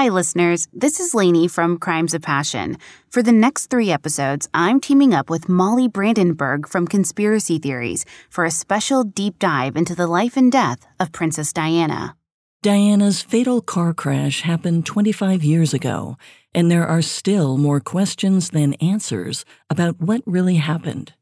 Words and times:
Hi, 0.00 0.08
listeners. 0.08 0.66
This 0.72 0.98
is 0.98 1.14
Lainey 1.14 1.46
from 1.46 1.76
Crimes 1.76 2.14
of 2.14 2.22
Passion. 2.22 2.78
For 3.10 3.22
the 3.22 3.32
next 3.32 3.66
three 3.66 3.90
episodes, 3.90 4.48
I'm 4.54 4.80
teaming 4.80 5.12
up 5.12 5.28
with 5.28 5.46
Molly 5.46 5.88
Brandenburg 5.88 6.66
from 6.66 6.86
Conspiracy 6.86 7.58
Theories 7.58 8.06
for 8.30 8.46
a 8.46 8.50
special 8.50 9.04
deep 9.04 9.38
dive 9.38 9.76
into 9.76 9.94
the 9.94 10.06
life 10.06 10.38
and 10.38 10.50
death 10.50 10.86
of 10.98 11.12
Princess 11.12 11.52
Diana. 11.52 12.16
Diana's 12.62 13.20
fatal 13.20 13.60
car 13.60 13.92
crash 13.92 14.40
happened 14.40 14.86
25 14.86 15.44
years 15.44 15.74
ago, 15.74 16.16
and 16.54 16.70
there 16.70 16.86
are 16.86 17.02
still 17.02 17.58
more 17.58 17.78
questions 17.78 18.48
than 18.48 18.72
answers 18.80 19.44
about 19.68 20.00
what 20.00 20.22
really 20.24 20.56
happened. 20.56 21.12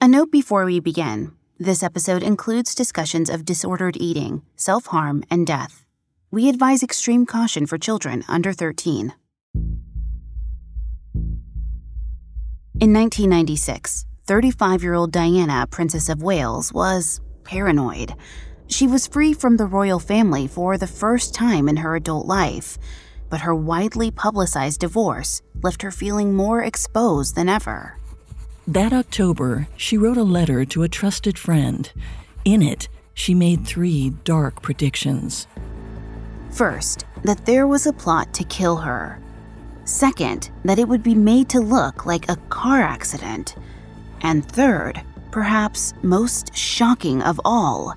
A 0.00 0.08
note 0.08 0.32
before 0.32 0.64
we 0.64 0.80
begin 0.80 1.32
this 1.58 1.82
episode 1.82 2.22
includes 2.22 2.74
discussions 2.74 3.28
of 3.28 3.44
disordered 3.44 3.98
eating, 4.00 4.40
self 4.56 4.86
harm, 4.86 5.22
and 5.30 5.46
death. 5.46 5.84
We 6.32 6.48
advise 6.48 6.84
extreme 6.84 7.26
caution 7.26 7.66
for 7.66 7.76
children 7.76 8.22
under 8.28 8.52
13. 8.52 9.14
In 12.78 12.94
1996, 12.94 14.06
35 14.28 14.82
year 14.84 14.94
old 14.94 15.10
Diana, 15.10 15.66
Princess 15.68 16.08
of 16.08 16.22
Wales, 16.22 16.72
was 16.72 17.20
paranoid. 17.42 18.14
She 18.68 18.86
was 18.86 19.08
free 19.08 19.32
from 19.32 19.56
the 19.56 19.66
royal 19.66 19.98
family 19.98 20.46
for 20.46 20.78
the 20.78 20.86
first 20.86 21.34
time 21.34 21.68
in 21.68 21.78
her 21.78 21.96
adult 21.96 22.26
life, 22.26 22.78
but 23.28 23.40
her 23.40 23.54
widely 23.54 24.12
publicized 24.12 24.78
divorce 24.78 25.42
left 25.64 25.82
her 25.82 25.90
feeling 25.90 26.32
more 26.32 26.62
exposed 26.62 27.34
than 27.34 27.48
ever. 27.48 27.98
That 28.68 28.92
October, 28.92 29.66
she 29.76 29.98
wrote 29.98 30.16
a 30.16 30.22
letter 30.22 30.64
to 30.66 30.84
a 30.84 30.88
trusted 30.88 31.36
friend. 31.36 31.90
In 32.44 32.62
it, 32.62 32.88
she 33.14 33.34
made 33.34 33.66
three 33.66 34.10
dark 34.22 34.62
predictions. 34.62 35.48
First, 36.50 37.06
that 37.22 37.46
there 37.46 37.66
was 37.66 37.86
a 37.86 37.92
plot 37.92 38.32
to 38.34 38.44
kill 38.44 38.76
her. 38.76 39.18
Second, 39.84 40.50
that 40.64 40.78
it 40.78 40.88
would 40.88 41.02
be 41.02 41.14
made 41.14 41.48
to 41.50 41.60
look 41.60 42.06
like 42.06 42.28
a 42.28 42.36
car 42.48 42.80
accident. 42.80 43.56
And 44.22 44.46
third, 44.46 45.02
perhaps 45.30 45.94
most 46.02 46.54
shocking 46.56 47.22
of 47.22 47.40
all, 47.44 47.94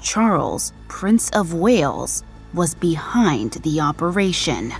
Charles, 0.00 0.72
Prince 0.88 1.30
of 1.30 1.54
Wales, 1.54 2.22
was 2.54 2.74
behind 2.74 3.52
the 3.52 3.80
operation. 3.80 4.72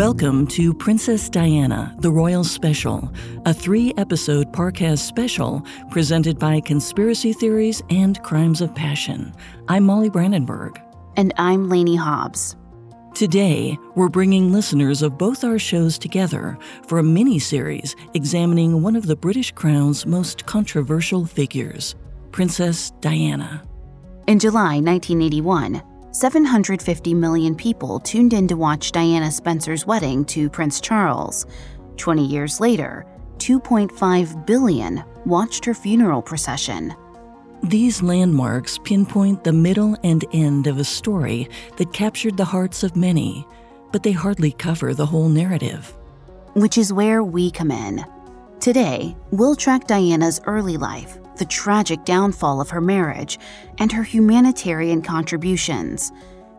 Welcome 0.00 0.46
to 0.46 0.72
Princess 0.72 1.28
Diana, 1.28 1.94
the 1.98 2.10
Royal 2.10 2.42
Special, 2.42 3.12
a 3.44 3.52
three 3.52 3.92
episode 3.98 4.50
Parcast 4.50 5.00
special 5.00 5.62
presented 5.90 6.38
by 6.38 6.60
Conspiracy 6.60 7.34
Theories 7.34 7.82
and 7.90 8.20
Crimes 8.22 8.62
of 8.62 8.74
Passion. 8.74 9.30
I'm 9.68 9.84
Molly 9.84 10.08
Brandenburg. 10.08 10.80
And 11.18 11.34
I'm 11.36 11.68
Lainey 11.68 11.96
Hobbs. 11.96 12.56
Today, 13.14 13.76
we're 13.94 14.08
bringing 14.08 14.54
listeners 14.54 15.02
of 15.02 15.18
both 15.18 15.44
our 15.44 15.58
shows 15.58 15.98
together 15.98 16.56
for 16.86 16.98
a 16.98 17.04
mini 17.04 17.38
series 17.38 17.94
examining 18.14 18.80
one 18.80 18.96
of 18.96 19.04
the 19.06 19.16
British 19.16 19.52
Crown's 19.52 20.06
most 20.06 20.46
controversial 20.46 21.26
figures, 21.26 21.94
Princess 22.32 22.90
Diana. 23.02 23.62
In 24.26 24.38
July 24.38 24.80
1981, 24.80 25.82
750 26.12 27.14
million 27.14 27.54
people 27.54 28.00
tuned 28.00 28.32
in 28.32 28.48
to 28.48 28.56
watch 28.56 28.90
Diana 28.90 29.30
Spencer's 29.30 29.86
wedding 29.86 30.24
to 30.26 30.50
Prince 30.50 30.80
Charles. 30.80 31.46
20 31.98 32.26
years 32.26 32.58
later, 32.58 33.06
2.5 33.38 34.46
billion 34.46 35.04
watched 35.24 35.64
her 35.64 35.74
funeral 35.74 36.20
procession. 36.20 36.94
These 37.62 38.02
landmarks 38.02 38.78
pinpoint 38.78 39.44
the 39.44 39.52
middle 39.52 39.96
and 40.02 40.24
end 40.32 40.66
of 40.66 40.78
a 40.78 40.84
story 40.84 41.48
that 41.76 41.92
captured 41.92 42.36
the 42.36 42.44
hearts 42.44 42.82
of 42.82 42.96
many, 42.96 43.46
but 43.92 44.02
they 44.02 44.12
hardly 44.12 44.50
cover 44.52 44.94
the 44.94 45.06
whole 45.06 45.28
narrative. 45.28 45.96
Which 46.54 46.76
is 46.76 46.92
where 46.92 47.22
we 47.22 47.50
come 47.50 47.70
in. 47.70 48.04
Today, 48.60 49.16
we'll 49.30 49.56
track 49.56 49.86
Diana's 49.86 50.40
early 50.46 50.76
life 50.76 51.18
the 51.40 51.46
tragic 51.46 52.04
downfall 52.04 52.60
of 52.60 52.68
her 52.68 52.82
marriage, 52.82 53.38
and 53.78 53.90
her 53.90 54.02
humanitarian 54.02 55.00
contributions. 55.00 56.12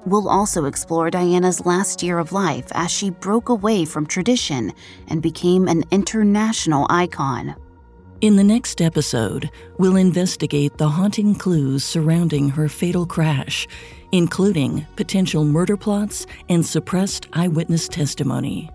We'll 0.07 0.27
also 0.27 0.65
explore 0.65 1.11
Diana's 1.11 1.67
last 1.67 2.01
year 2.01 2.17
of 2.17 2.31
life 2.31 2.65
as 2.71 2.89
she 2.89 3.11
broke 3.11 3.49
away 3.49 3.85
from 3.85 4.07
tradition 4.07 4.73
and 5.07 5.21
became 5.21 5.67
an 5.67 5.83
international 5.91 6.87
icon. 6.89 7.55
In 8.21 8.35
the 8.35 8.43
next 8.43 8.81
episode, 8.81 9.51
we'll 9.77 9.97
investigate 9.97 10.79
the 10.79 10.89
haunting 10.89 11.35
clues 11.35 11.83
surrounding 11.83 12.49
her 12.49 12.67
fatal 12.67 13.05
crash, 13.05 13.67
including 14.11 14.87
potential 14.95 15.45
murder 15.45 15.77
plots 15.77 16.25
and 16.49 16.65
suppressed 16.65 17.27
eyewitness 17.33 17.87
testimony. 17.87 18.71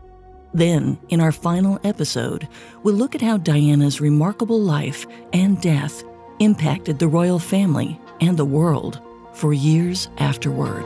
Then, 0.55 0.99
in 1.09 1.21
our 1.21 1.33
final 1.33 1.79
episode, 1.85 2.49
we'll 2.83 2.95
look 2.95 3.15
at 3.15 3.23
how 3.23 3.37
Diana's 3.37 4.01
remarkable 4.01 4.61
life 4.61 5.07
and 5.33 5.61
death 5.61 6.03
impacted 6.39 6.99
the 6.99 7.09
royal 7.09 7.39
family 7.39 8.01
and 8.21 8.37
the 8.37 8.45
world 8.45 9.01
for 9.33 9.53
years 9.53 10.09
afterward. 10.19 10.85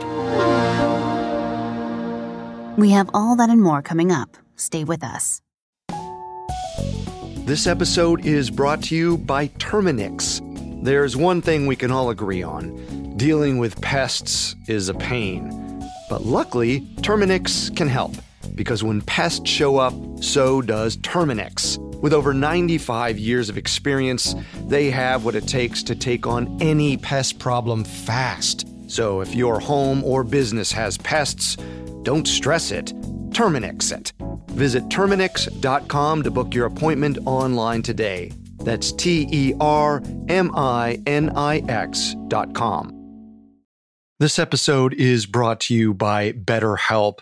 We 2.77 2.91
have 2.91 3.09
all 3.13 3.35
that 3.35 3.49
and 3.49 3.61
more 3.61 3.81
coming 3.81 4.11
up. 4.11 4.37
Stay 4.55 4.83
with 4.83 5.03
us. 5.03 5.41
This 7.45 7.67
episode 7.67 8.25
is 8.25 8.49
brought 8.49 8.83
to 8.83 8.95
you 8.95 9.17
by 9.17 9.47
Terminix. 9.49 10.41
There's 10.83 11.17
one 11.17 11.41
thing 11.41 11.67
we 11.67 11.75
can 11.75 11.91
all 11.91 12.09
agree 12.09 12.43
on 12.43 13.01
dealing 13.17 13.59
with 13.59 13.79
pests 13.81 14.55
is 14.67 14.89
a 14.89 14.95
pain. 14.95 15.87
But 16.09 16.25
luckily, 16.25 16.81
Terminix 17.01 17.75
can 17.75 17.87
help 17.87 18.13
because 18.55 18.83
when 18.83 19.01
pests 19.01 19.49
show 19.49 19.77
up, 19.77 19.93
so 20.21 20.61
does 20.61 20.97
Terminix. 20.97 21.77
With 22.01 22.13
over 22.13 22.33
95 22.33 23.19
years 23.19 23.49
of 23.49 23.57
experience, 23.57 24.35
they 24.67 24.89
have 24.89 25.23
what 25.23 25.35
it 25.35 25.47
takes 25.47 25.83
to 25.83 25.95
take 25.95 26.25
on 26.25 26.57
any 26.61 26.97
pest 26.97 27.39
problem 27.39 27.83
fast. 27.83 28.67
So 28.87 29.21
if 29.21 29.35
your 29.35 29.59
home 29.59 30.03
or 30.03 30.23
business 30.23 30.71
has 30.71 30.97
pests, 30.97 31.57
don't 32.03 32.27
stress 32.27 32.71
it. 32.71 32.87
Terminix 33.31 33.91
it. 33.95 34.13
Visit 34.51 34.83
Terminix.com 34.89 36.23
to 36.23 36.31
book 36.31 36.53
your 36.53 36.65
appointment 36.65 37.19
online 37.25 37.81
today. 37.81 38.31
That's 38.57 38.91
T 38.91 39.27
E 39.31 39.53
R 39.59 40.01
M 40.27 40.51
I 40.55 41.01
N 41.05 41.31
I 41.35 41.59
X.com. 41.67 42.97
This 44.19 44.37
episode 44.37 44.93
is 44.93 45.25
brought 45.25 45.61
to 45.61 45.73
you 45.73 45.93
by 45.93 46.31
BetterHelp 46.33 47.21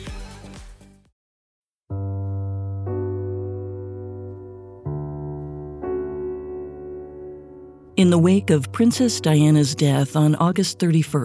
In 7.97 8.09
the 8.09 8.17
wake 8.17 8.51
of 8.51 8.71
Princess 8.71 9.19
Diana's 9.19 9.75
death 9.75 10.15
on 10.15 10.35
August 10.35 10.79
31, 10.79 11.23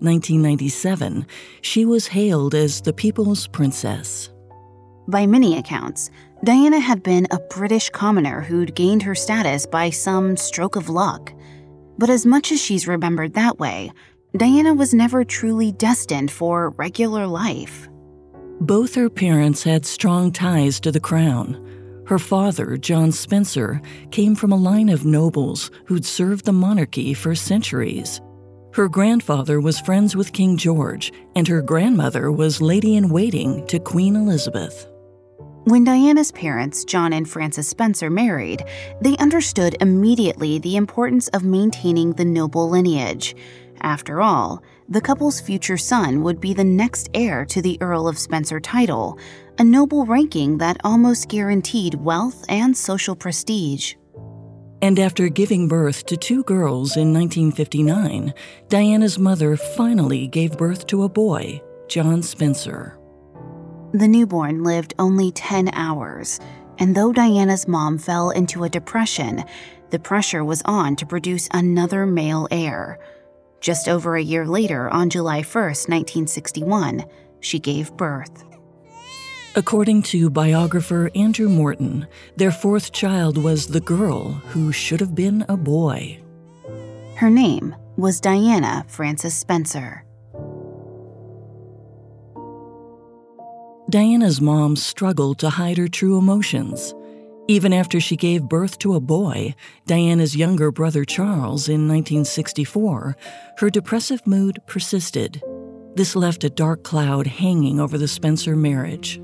1997, 0.00 1.24
she 1.60 1.84
was 1.84 2.08
hailed 2.08 2.56
as 2.56 2.80
the 2.80 2.92
People's 2.92 3.46
Princess. 3.46 4.28
By 5.06 5.26
many 5.26 5.56
accounts, 5.56 6.10
Diana 6.42 6.80
had 6.80 7.04
been 7.04 7.28
a 7.30 7.38
British 7.38 7.88
commoner 7.90 8.40
who'd 8.40 8.74
gained 8.74 9.04
her 9.04 9.14
status 9.14 9.64
by 9.64 9.90
some 9.90 10.36
stroke 10.36 10.74
of 10.74 10.88
luck. 10.88 11.32
But 11.98 12.10
as 12.10 12.26
much 12.26 12.50
as 12.50 12.60
she's 12.60 12.88
remembered 12.88 13.34
that 13.34 13.60
way, 13.60 13.92
Diana 14.36 14.74
was 14.74 14.92
never 14.92 15.22
truly 15.22 15.70
destined 15.70 16.32
for 16.32 16.70
regular 16.70 17.28
life. 17.28 17.88
Both 18.60 18.96
her 18.96 19.08
parents 19.08 19.62
had 19.62 19.86
strong 19.86 20.32
ties 20.32 20.80
to 20.80 20.90
the 20.90 21.00
crown. 21.00 21.64
Her 22.08 22.18
father, 22.18 22.78
John 22.78 23.12
Spencer, 23.12 23.82
came 24.10 24.34
from 24.34 24.50
a 24.50 24.56
line 24.56 24.88
of 24.88 25.04
nobles 25.04 25.70
who'd 25.84 26.06
served 26.06 26.46
the 26.46 26.52
monarchy 26.52 27.12
for 27.12 27.34
centuries. 27.34 28.22
Her 28.72 28.88
grandfather 28.88 29.60
was 29.60 29.78
friends 29.78 30.16
with 30.16 30.32
King 30.32 30.56
George, 30.56 31.12
and 31.36 31.46
her 31.46 31.60
grandmother 31.60 32.32
was 32.32 32.62
lady 32.62 32.96
in 32.96 33.10
waiting 33.10 33.66
to 33.66 33.78
Queen 33.78 34.16
Elizabeth. 34.16 34.88
When 35.64 35.84
Diana's 35.84 36.32
parents, 36.32 36.86
John 36.86 37.12
and 37.12 37.28
Frances 37.28 37.68
Spencer, 37.68 38.08
married, 38.08 38.64
they 39.02 39.14
understood 39.18 39.76
immediately 39.82 40.58
the 40.58 40.76
importance 40.76 41.28
of 41.28 41.44
maintaining 41.44 42.14
the 42.14 42.24
noble 42.24 42.70
lineage. 42.70 43.36
After 43.82 44.22
all, 44.22 44.62
the 44.88 45.02
couple's 45.02 45.42
future 45.42 45.76
son 45.76 46.22
would 46.22 46.40
be 46.40 46.54
the 46.54 46.64
next 46.64 47.10
heir 47.12 47.44
to 47.44 47.60
the 47.60 47.76
Earl 47.82 48.08
of 48.08 48.18
Spencer 48.18 48.60
title, 48.60 49.18
a 49.58 49.64
noble 49.64 50.06
ranking 50.06 50.58
that 50.58 50.80
almost 50.84 51.28
guaranteed 51.28 51.94
wealth 51.94 52.44
and 52.48 52.76
social 52.76 53.16
prestige. 53.16 53.94
And 54.80 55.00
after 55.00 55.28
giving 55.28 55.66
birth 55.66 56.06
to 56.06 56.16
two 56.16 56.44
girls 56.44 56.96
in 56.96 57.12
1959, 57.12 58.32
Diana's 58.68 59.18
mother 59.18 59.56
finally 59.56 60.28
gave 60.28 60.56
birth 60.56 60.86
to 60.86 61.02
a 61.02 61.08
boy, 61.08 61.60
John 61.88 62.22
Spencer. 62.22 62.96
The 63.92 64.06
newborn 64.06 64.62
lived 64.62 64.94
only 65.00 65.32
10 65.32 65.70
hours, 65.72 66.38
and 66.78 66.94
though 66.94 67.12
Diana's 67.12 67.66
mom 67.66 67.98
fell 67.98 68.30
into 68.30 68.62
a 68.62 68.68
depression, 68.68 69.42
the 69.90 69.98
pressure 69.98 70.44
was 70.44 70.62
on 70.66 70.94
to 70.96 71.06
produce 71.06 71.48
another 71.52 72.06
male 72.06 72.46
heir. 72.52 73.00
Just 73.60 73.88
over 73.88 74.14
a 74.14 74.22
year 74.22 74.46
later, 74.46 74.88
on 74.90 75.10
July 75.10 75.42
1, 75.42 75.42
1961, 75.42 77.04
she 77.40 77.58
gave 77.58 77.96
birth. 77.96 78.47
According 79.58 80.02
to 80.02 80.30
biographer 80.30 81.10
Andrew 81.16 81.48
Morton, 81.48 82.06
their 82.36 82.52
fourth 82.52 82.92
child 82.92 83.36
was 83.36 83.66
the 83.66 83.80
girl 83.80 84.34
who 84.52 84.70
should 84.70 85.00
have 85.00 85.16
been 85.16 85.44
a 85.48 85.56
boy. 85.56 86.20
Her 87.16 87.28
name 87.28 87.74
was 87.96 88.20
Diana 88.20 88.84
Frances 88.86 89.34
Spencer. 89.34 90.04
Diana's 93.90 94.40
mom 94.40 94.76
struggled 94.76 95.40
to 95.40 95.50
hide 95.50 95.76
her 95.76 95.88
true 95.88 96.16
emotions. 96.16 96.94
Even 97.48 97.72
after 97.72 97.98
she 97.98 98.14
gave 98.14 98.48
birth 98.48 98.78
to 98.78 98.94
a 98.94 99.00
boy, 99.00 99.56
Diana's 99.88 100.36
younger 100.36 100.70
brother 100.70 101.04
Charles, 101.04 101.68
in 101.68 101.88
1964, 101.88 103.16
her 103.56 103.70
depressive 103.70 104.24
mood 104.24 104.60
persisted. 104.68 105.42
This 105.96 106.14
left 106.14 106.44
a 106.44 106.48
dark 106.48 106.84
cloud 106.84 107.26
hanging 107.26 107.80
over 107.80 107.98
the 107.98 108.06
Spencer 108.06 108.54
marriage. 108.54 109.20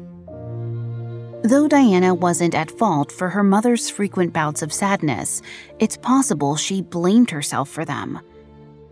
Though 1.44 1.69
Diana 1.69 2.14
wasn't 2.14 2.55
at 2.55 2.70
fault 2.70 3.12
for 3.12 3.29
her 3.29 3.44
mother's 3.44 3.91
frequent 3.91 4.32
bouts 4.32 4.62
of 4.62 4.73
sadness, 4.73 5.43
it's 5.79 5.94
possible 5.94 6.56
she 6.56 6.81
blamed 6.81 7.31
herself 7.31 7.69
for 7.69 7.85
them. 7.85 8.19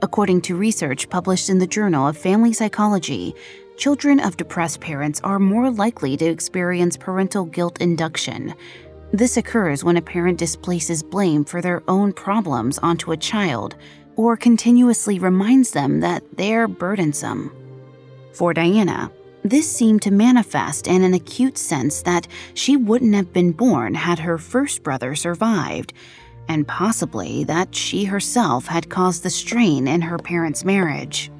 According 0.03 0.43
to 0.43 0.55
research 0.55 1.09
published 1.09 1.49
in 1.49 1.59
the 1.59 1.67
Journal 1.67 2.07
of 2.07 2.19
Family 2.19 2.53
Psychology, 2.53 3.35
children 3.79 4.21
of 4.21 4.37
depressed 4.37 4.83
parents 4.83 5.19
are 5.25 5.39
more 5.39 5.71
likely 5.71 6.15
to 6.19 6.27
experience 6.27 6.95
parental 6.95 7.47
guilt 7.47 7.81
induction. 7.81 8.53
This 9.15 9.39
occurs 9.39 9.83
when 9.83 9.97
a 9.97 10.03
parent 10.03 10.39
displaces 10.39 11.03
blame 11.03 11.47
for 11.47 11.63
their 11.63 11.83
own 11.89 12.13
problems 12.13 12.77
onto 12.81 13.13
a 13.13 13.17
child 13.17 13.77
or 14.17 14.37
continuously 14.37 15.19
reminds 15.19 15.71
them 15.71 16.01
that 16.01 16.23
they're 16.37 16.69
burdensome. 16.69 17.51
For 18.35 18.53
Diana, 18.53 19.11
this 19.45 19.71
seemed 19.71 20.03
to 20.03 20.11
manifest 20.11 20.87
in 20.87 21.03
an 21.03 21.15
acute 21.15 21.59
sense 21.59 22.03
that 22.03 22.29
she 22.55 22.77
wouldn't 22.77 23.15
have 23.15 23.33
been 23.33 23.53
born 23.53 23.95
had 23.95 24.21
her 24.21 24.39
first 24.39 24.83
brother 24.83 25.15
survived, 25.15 25.93
and 26.49 26.67
possibly 26.67 27.45
that 27.45 27.75
she 27.75 28.05
herself 28.05 28.67
had 28.67 28.91
caused 28.91 29.23
the 29.23 29.31
strain 29.31 29.89
in 29.89 30.01
her 30.01 30.19
parents' 30.19 30.65
marriage. 30.65 31.31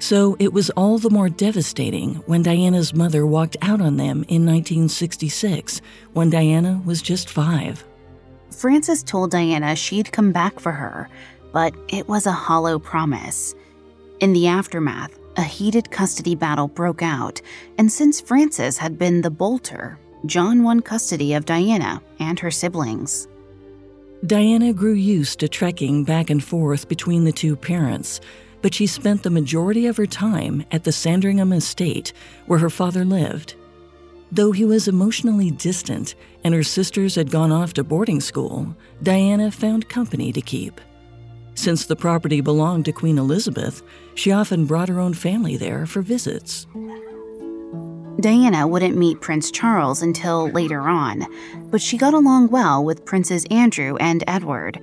So 0.00 0.36
it 0.38 0.52
was 0.52 0.70
all 0.70 0.98
the 0.98 1.10
more 1.10 1.28
devastating 1.28 2.16
when 2.26 2.42
Diana's 2.42 2.94
mother 2.94 3.26
walked 3.26 3.56
out 3.62 3.80
on 3.80 3.96
them 3.96 4.24
in 4.28 4.46
1966, 4.46 5.80
when 6.12 6.30
Diana 6.30 6.80
was 6.84 7.02
just 7.02 7.28
five. 7.28 7.84
Frances 8.50 9.02
told 9.02 9.32
Diana 9.32 9.74
she'd 9.74 10.12
come 10.12 10.30
back 10.30 10.60
for 10.60 10.72
her, 10.72 11.08
but 11.52 11.74
it 11.88 12.08
was 12.08 12.26
a 12.26 12.32
hollow 12.32 12.78
promise. 12.78 13.54
In 14.20 14.32
the 14.32 14.46
aftermath, 14.46 15.17
a 15.38 15.42
heated 15.42 15.90
custody 15.90 16.34
battle 16.34 16.66
broke 16.66 17.00
out, 17.00 17.40
and 17.78 17.90
since 17.90 18.20
Frances 18.20 18.76
had 18.76 18.98
been 18.98 19.22
the 19.22 19.30
bolter, 19.30 19.96
John 20.26 20.64
won 20.64 20.80
custody 20.80 21.32
of 21.32 21.46
Diana 21.46 22.02
and 22.18 22.40
her 22.40 22.50
siblings. 22.50 23.28
Diana 24.26 24.72
grew 24.72 24.94
used 24.94 25.38
to 25.38 25.48
trekking 25.48 26.02
back 26.02 26.28
and 26.28 26.42
forth 26.42 26.88
between 26.88 27.22
the 27.22 27.30
two 27.30 27.54
parents, 27.54 28.20
but 28.62 28.74
she 28.74 28.88
spent 28.88 29.22
the 29.22 29.30
majority 29.30 29.86
of 29.86 29.96
her 29.96 30.06
time 30.06 30.64
at 30.72 30.82
the 30.82 30.90
Sandringham 30.90 31.52
estate 31.52 32.12
where 32.46 32.58
her 32.58 32.68
father 32.68 33.04
lived. 33.04 33.54
Though 34.32 34.50
he 34.50 34.64
was 34.64 34.88
emotionally 34.88 35.52
distant 35.52 36.16
and 36.42 36.52
her 36.52 36.64
sisters 36.64 37.14
had 37.14 37.30
gone 37.30 37.52
off 37.52 37.74
to 37.74 37.84
boarding 37.84 38.20
school, 38.20 38.76
Diana 39.04 39.52
found 39.52 39.88
company 39.88 40.32
to 40.32 40.40
keep. 40.40 40.80
Since 41.58 41.86
the 41.86 41.96
property 41.96 42.40
belonged 42.40 42.84
to 42.84 42.92
Queen 42.92 43.18
Elizabeth, 43.18 43.82
she 44.14 44.30
often 44.30 44.64
brought 44.64 44.88
her 44.88 45.00
own 45.00 45.12
family 45.12 45.56
there 45.56 45.86
for 45.86 46.02
visits. 46.02 46.68
Diana 48.20 48.68
wouldn't 48.68 48.96
meet 48.96 49.20
Prince 49.20 49.50
Charles 49.50 50.00
until 50.00 50.50
later 50.50 50.82
on, 50.82 51.26
but 51.68 51.82
she 51.82 51.98
got 51.98 52.14
along 52.14 52.50
well 52.50 52.84
with 52.84 53.04
Princes 53.04 53.44
Andrew 53.50 53.96
and 53.96 54.22
Edward. 54.28 54.80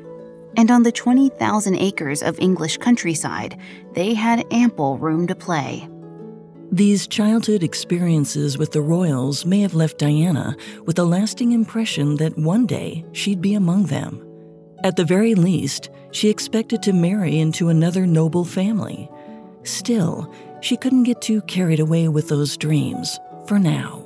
And 0.58 0.70
on 0.70 0.84
the 0.84 0.92
20,000 0.92 1.78
acres 1.78 2.22
of 2.22 2.38
English 2.40 2.76
countryside, 2.80 3.58
they 3.94 4.14
had 4.14 4.46
ample 4.52 4.98
room 4.98 5.28
to 5.28 5.36
play. 5.36 5.88
These 6.74 7.08
childhood 7.08 7.64
experiences 7.64 8.58
with 8.58 8.74
the 8.74 8.82
royals 8.82 9.46
may 9.46 9.62
have 9.62 9.76
left 9.76 9.98
Diana 9.98 10.58
with 10.84 11.00
a 11.00 11.06
lasting 11.06 11.54
impression 11.54 12.18
that 12.18 12.38
one 12.38 12.66
day 12.66 13.06
she'd 13.14 13.42
be 13.42 13.54
among 13.54 13.86
them. 13.86 14.25
At 14.86 14.98
the 14.98 15.04
very 15.04 15.34
least, 15.34 15.90
she 16.12 16.30
expected 16.30 16.84
to 16.84 16.94
marry 16.94 17.40
into 17.40 17.70
another 17.70 18.06
noble 18.06 18.46
family. 18.46 19.10
Still, 19.64 20.32
she 20.62 20.78
couldn't 20.78 21.06
get 21.06 21.24
too 21.24 21.42
carried 21.42 21.80
away 21.80 22.08
with 22.08 22.30
those 22.30 22.56
dreams, 22.56 23.20
for 23.48 23.58
now. 23.58 24.04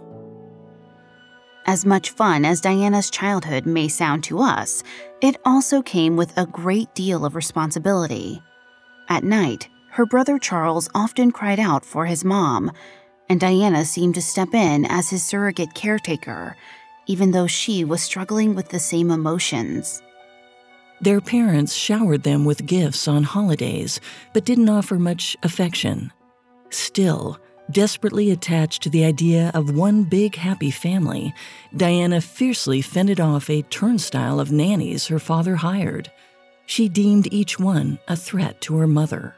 As 1.65 1.85
much 1.85 2.11
fun 2.11 2.45
as 2.45 2.61
Diana's 2.61 3.09
childhood 3.09 3.65
may 3.65 3.89
sound 3.89 4.23
to 4.23 4.39
us, 4.39 4.81
it 5.19 5.35
also 5.43 5.81
came 5.81 6.15
with 6.15 6.31
a 6.37 6.45
great 6.45 6.95
deal 6.95 7.25
of 7.25 7.35
responsibility. 7.35 8.41
At 9.09 9.25
night, 9.25 9.67
her 9.91 10.05
brother 10.05 10.39
Charles 10.39 10.89
often 10.95 11.33
cried 11.33 11.59
out 11.59 11.83
for 11.83 12.05
his 12.05 12.23
mom, 12.23 12.71
and 13.27 13.37
Diana 13.37 13.83
seemed 13.83 14.15
to 14.15 14.21
step 14.21 14.53
in 14.53 14.85
as 14.85 15.09
his 15.09 15.25
surrogate 15.25 15.73
caretaker, 15.73 16.55
even 17.05 17.31
though 17.31 17.47
she 17.47 17.83
was 17.83 18.01
struggling 18.01 18.55
with 18.55 18.69
the 18.69 18.79
same 18.79 19.11
emotions. 19.11 20.01
Their 21.01 21.21
parents 21.21 21.75
showered 21.75 22.23
them 22.23 22.43
with 22.43 22.65
gifts 22.65 23.07
on 23.07 23.23
holidays, 23.23 24.01
but 24.33 24.43
didn't 24.43 24.69
offer 24.69 24.99
much 24.99 25.37
affection. 25.43 26.11
Still, 26.71 27.39
desperately 27.71 28.31
attached 28.31 28.83
to 28.83 28.89
the 28.89 29.05
idea 29.05 29.51
of 29.53 29.75
one 29.75 30.03
big 30.03 30.35
happy 30.35 30.71
family, 30.71 31.33
Diana 31.75 32.19
fiercely 32.19 32.81
fended 32.81 33.19
off 33.19 33.49
a 33.49 33.61
turnstile 33.63 34.39
of 34.39 34.51
nannies 34.51 35.07
her 35.07 35.19
father 35.19 35.55
hired. 35.55 36.11
She 36.65 36.89
deemed 36.89 37.31
each 37.31 37.59
one 37.59 37.99
a 38.07 38.15
threat 38.15 38.59
to 38.61 38.75
her 38.77 38.87
mother. 38.87 39.35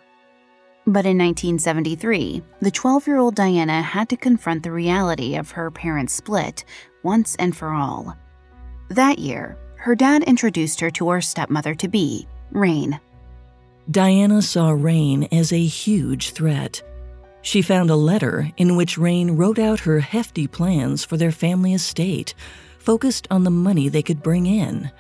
But 0.88 1.06
in 1.06 1.18
1973, 1.20 2.42
the 2.60 2.72
12 2.72 3.08
year 3.08 3.18
old 3.18 3.36
Diana 3.36 3.84
had 3.84 4.10
to 4.10 4.18
confront 4.18 4.64
the 4.64 4.72
reality 4.72 5.36
of 5.36 5.52
her 5.52 5.70
parents' 5.70 6.14
split 6.14 6.66
once 7.04 7.36
and 7.36 7.56
for 7.56 7.70
all. 7.70 8.18
That 8.90 9.20
year, 9.20 9.58
her 9.82 9.96
dad 9.96 10.22
introduced 10.24 10.80
her 10.80 10.92
to 10.92 11.10
her 11.10 11.22
stepmother 11.22 11.74
to 11.74 11.88
be, 11.88 12.28
Raine. 12.52 13.00
Diana 13.90 14.44
saw 14.44 14.70
Raine 14.70 15.28
as 15.32 15.52
a 15.52 15.66
huge 15.66 16.32
threat. 16.32 16.84
She 17.42 17.64
found 17.64 17.90
a 17.90 17.96
letter 17.96 18.52
in 18.58 18.76
which 18.76 19.00
Raine 19.00 19.32
wrote 19.32 19.58
out 19.58 19.80
her 19.80 20.00
hefty 20.00 20.46
plans 20.46 21.04
for 21.04 21.18
their 21.18 21.32
family 21.32 21.74
estate, 21.74 22.36
focused 22.78 23.28
on 23.32 23.44
the 23.44 23.50
money 23.50 23.90
they 23.90 24.04
could 24.04 24.22
bring 24.22 24.46
in. 24.46 24.92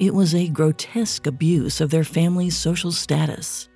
It 0.00 0.12
was 0.12 0.34
a 0.34 0.48
grotesque 0.48 1.28
abuse 1.28 1.80
of 1.80 1.90
their 1.90 2.02
family's 2.02 2.56
social 2.56 2.90
status. 2.90 3.68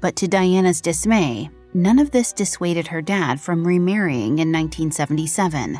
But 0.00 0.16
to 0.16 0.26
Diana's 0.26 0.80
dismay, 0.80 1.50
none 1.74 1.98
of 1.98 2.10
this 2.10 2.32
dissuaded 2.32 2.86
her 2.86 3.02
dad 3.02 3.38
from 3.38 3.66
remarrying 3.66 4.38
in 4.38 4.50
1977. 4.50 5.78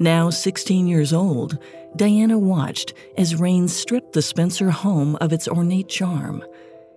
Now 0.00 0.30
16 0.30 0.86
years 0.86 1.12
old, 1.12 1.58
Diana 1.96 2.38
watched 2.38 2.94
as 3.16 3.34
Raine 3.34 3.66
stripped 3.66 4.12
the 4.12 4.22
Spencer 4.22 4.70
home 4.70 5.16
of 5.16 5.32
its 5.32 5.48
ornate 5.48 5.88
charm. 5.88 6.44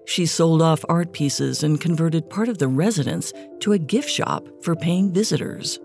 She 0.05 0.27
sold 0.27 0.61
off 0.61 0.85
art 0.87 1.11
pieces 1.11 1.63
and 1.63 1.81
converted 1.81 2.29
part 2.29 2.47
of 2.47 2.59
the 2.59 2.67
residence 2.67 3.33
to 3.61 3.71
a 3.71 3.79
gift 3.79 4.09
shop 4.09 4.47
for 4.61 4.75
paying 4.75 5.11
visitors. 5.11 5.79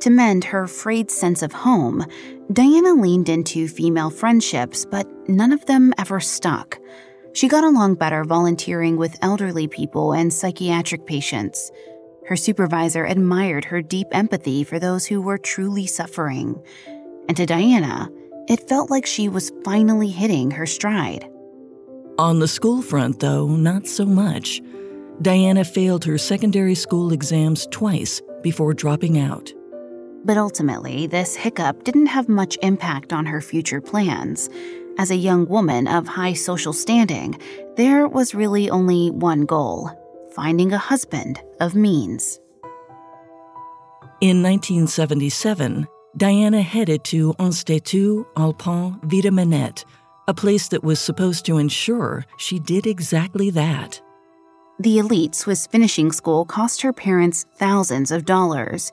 To 0.00 0.10
mend 0.10 0.44
her 0.44 0.66
frayed 0.66 1.10
sense 1.10 1.42
of 1.42 1.52
home, 1.52 2.06
Diana 2.50 2.94
leaned 2.94 3.28
into 3.28 3.68
female 3.68 4.10
friendships, 4.10 4.86
but 4.86 5.06
none 5.28 5.52
of 5.52 5.66
them 5.66 5.92
ever 5.98 6.20
stuck. 6.20 6.78
She 7.34 7.48
got 7.48 7.64
along 7.64 7.96
better 7.96 8.24
volunteering 8.24 8.96
with 8.96 9.18
elderly 9.20 9.68
people 9.68 10.14
and 10.14 10.32
psychiatric 10.32 11.04
patients. 11.04 11.70
Her 12.26 12.36
supervisor 12.36 13.04
admired 13.04 13.64
her 13.66 13.80
deep 13.80 14.08
empathy 14.10 14.64
for 14.64 14.80
those 14.80 15.06
who 15.06 15.22
were 15.22 15.38
truly 15.38 15.86
suffering. 15.86 16.60
And 17.28 17.36
to 17.36 17.46
Diana, 17.46 18.10
it 18.48 18.68
felt 18.68 18.90
like 18.90 19.06
she 19.06 19.28
was 19.28 19.52
finally 19.64 20.08
hitting 20.08 20.50
her 20.50 20.66
stride. 20.66 21.30
On 22.18 22.40
the 22.40 22.48
school 22.48 22.82
front, 22.82 23.20
though, 23.20 23.46
not 23.46 23.86
so 23.86 24.04
much. 24.04 24.60
Diana 25.22 25.64
failed 25.64 26.04
her 26.04 26.18
secondary 26.18 26.74
school 26.74 27.12
exams 27.12 27.68
twice 27.70 28.20
before 28.42 28.74
dropping 28.74 29.18
out. 29.18 29.52
But 30.24 30.36
ultimately, 30.36 31.06
this 31.06 31.36
hiccup 31.36 31.84
didn't 31.84 32.06
have 32.06 32.28
much 32.28 32.58
impact 32.60 33.12
on 33.12 33.26
her 33.26 33.40
future 33.40 33.80
plans. 33.80 34.50
As 34.98 35.12
a 35.12 35.16
young 35.16 35.46
woman 35.46 35.86
of 35.86 36.08
high 36.08 36.32
social 36.32 36.72
standing, 36.72 37.38
there 37.76 38.08
was 38.08 38.34
really 38.34 38.68
only 38.68 39.10
one 39.10 39.44
goal 39.44 39.92
finding 40.36 40.72
a 40.72 40.78
husband 40.78 41.40
of 41.60 41.74
means. 41.74 42.38
In 44.20 44.42
1977, 44.42 45.88
Diana 46.16 46.62
headed 46.62 47.04
to 47.04 47.34
Institut 47.38 48.26
Alpin 48.36 49.00
Videmanette, 49.00 49.84
a 50.28 50.34
place 50.34 50.68
that 50.68 50.84
was 50.84 51.00
supposed 51.00 51.44
to 51.46 51.58
ensure 51.58 52.24
she 52.38 52.58
did 52.58 52.86
exactly 52.86 53.50
that. 53.50 54.00
The 54.78 54.98
elite 54.98 55.34
Swiss 55.34 55.66
finishing 55.66 56.12
school 56.12 56.44
cost 56.44 56.82
her 56.82 56.92
parents 56.92 57.46
thousands 57.56 58.10
of 58.10 58.26
dollars. 58.26 58.92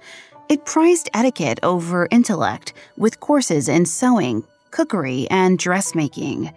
It 0.50 0.65
prized 0.65 1.09
etiquette 1.13 1.59
over 1.63 2.07
intellect, 2.12 2.73
with 2.97 3.19
courses 3.19 3.67
in 3.69 3.85
sewing, 3.85 4.43
cookery, 4.71 5.27
and 5.29 5.59
dressmaking. 5.59 6.53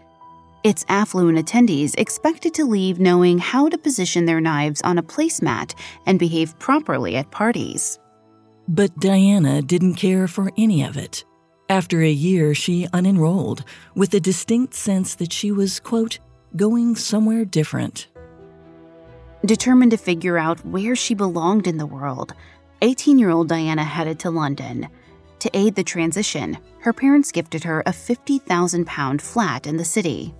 Its 0.66 0.84
affluent 0.88 1.38
attendees 1.38 1.94
expected 1.96 2.52
to 2.52 2.64
leave 2.64 2.98
knowing 2.98 3.38
how 3.38 3.68
to 3.68 3.78
position 3.78 4.24
their 4.24 4.40
knives 4.40 4.82
on 4.82 4.98
a 4.98 5.02
placemat 5.02 5.76
and 6.06 6.18
behave 6.18 6.58
properly 6.58 7.14
at 7.14 7.30
parties. 7.30 8.00
But 8.66 8.98
Diana 8.98 9.62
didn't 9.62 9.94
care 9.94 10.26
for 10.26 10.50
any 10.58 10.82
of 10.82 10.96
it. 10.96 11.24
After 11.68 12.02
a 12.02 12.10
year, 12.10 12.52
she 12.52 12.88
unenrolled 12.88 13.62
with 13.94 14.12
a 14.14 14.18
distinct 14.18 14.74
sense 14.74 15.14
that 15.14 15.32
she 15.32 15.52
was, 15.52 15.78
quote, 15.78 16.18
going 16.56 16.96
somewhere 16.96 17.44
different. 17.44 18.08
Determined 19.44 19.92
to 19.92 19.96
figure 19.96 20.36
out 20.36 20.66
where 20.66 20.96
she 20.96 21.14
belonged 21.14 21.68
in 21.68 21.76
the 21.76 21.86
world, 21.86 22.34
18 22.82 23.20
year 23.20 23.30
old 23.30 23.48
Diana 23.48 23.84
headed 23.84 24.18
to 24.18 24.30
London. 24.30 24.88
To 25.38 25.50
aid 25.56 25.76
the 25.76 25.84
transition, 25.84 26.58
her 26.80 26.92
parents 26.92 27.30
gifted 27.30 27.62
her 27.62 27.84
a 27.86 27.92
50,000 27.92 28.84
pound 28.84 29.22
flat 29.22 29.68
in 29.68 29.76
the 29.76 29.84
city. 29.84 30.34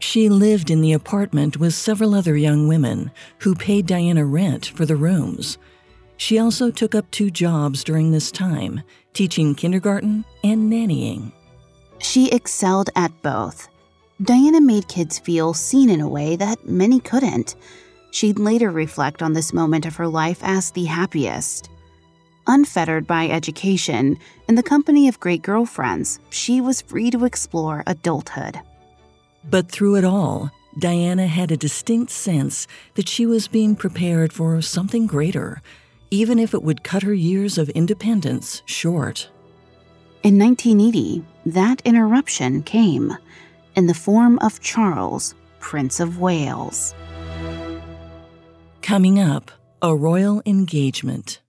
She 0.00 0.30
lived 0.30 0.70
in 0.70 0.80
the 0.80 0.94
apartment 0.94 1.58
with 1.58 1.74
several 1.74 2.14
other 2.14 2.36
young 2.36 2.66
women 2.66 3.10
who 3.38 3.54
paid 3.54 3.86
Diana 3.86 4.24
rent 4.24 4.66
for 4.66 4.86
the 4.86 4.96
rooms. 4.96 5.58
She 6.16 6.38
also 6.38 6.70
took 6.70 6.94
up 6.94 7.10
two 7.10 7.30
jobs 7.30 7.84
during 7.84 8.10
this 8.10 8.32
time, 8.32 8.82
teaching 9.12 9.54
kindergarten 9.54 10.24
and 10.42 10.72
nannying. 10.72 11.32
She 11.98 12.30
excelled 12.30 12.90
at 12.96 13.12
both. 13.22 13.68
Diana 14.22 14.60
made 14.60 14.88
kids 14.88 15.18
feel 15.18 15.54
seen 15.54 15.90
in 15.90 16.00
a 16.00 16.08
way 16.08 16.34
that 16.36 16.66
many 16.66 16.98
couldn't. 17.00 17.54
She'd 18.10 18.38
later 18.38 18.70
reflect 18.70 19.22
on 19.22 19.34
this 19.34 19.52
moment 19.52 19.86
of 19.86 19.96
her 19.96 20.08
life 20.08 20.40
as 20.42 20.70
the 20.70 20.86
happiest. 20.86 21.68
Unfettered 22.46 23.06
by 23.06 23.28
education, 23.28 24.18
in 24.48 24.54
the 24.54 24.62
company 24.62 25.08
of 25.08 25.20
great 25.20 25.42
girlfriends, 25.42 26.18
she 26.30 26.60
was 26.60 26.80
free 26.80 27.10
to 27.10 27.24
explore 27.26 27.84
adulthood. 27.86 28.60
But 29.44 29.70
through 29.70 29.96
it 29.96 30.04
all, 30.04 30.50
Diana 30.78 31.26
had 31.26 31.50
a 31.50 31.56
distinct 31.56 32.12
sense 32.12 32.66
that 32.94 33.08
she 33.08 33.26
was 33.26 33.48
being 33.48 33.74
prepared 33.74 34.32
for 34.32 34.60
something 34.62 35.06
greater, 35.06 35.62
even 36.10 36.38
if 36.38 36.54
it 36.54 36.62
would 36.62 36.84
cut 36.84 37.02
her 37.02 37.14
years 37.14 37.58
of 37.58 37.68
independence 37.70 38.62
short. 38.66 39.28
In 40.22 40.38
1980, 40.38 41.24
that 41.46 41.80
interruption 41.84 42.62
came 42.62 43.16
in 43.74 43.86
the 43.86 43.94
form 43.94 44.38
of 44.40 44.60
Charles, 44.60 45.34
Prince 45.58 45.98
of 46.00 46.18
Wales. 46.18 46.94
Coming 48.82 49.18
up, 49.18 49.50
a 49.82 49.94
royal 49.94 50.42
engagement. 50.44 51.40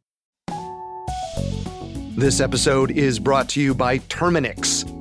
This 2.16 2.40
episode 2.40 2.92
is 2.92 3.20
brought 3.20 3.50
to 3.50 3.62
you 3.62 3.74
by 3.74 4.00
Terminix. 4.00 5.01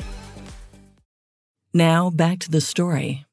Now 1.73 2.09
back 2.09 2.39
to 2.39 2.51
the 2.51 2.59
story. 2.59 3.25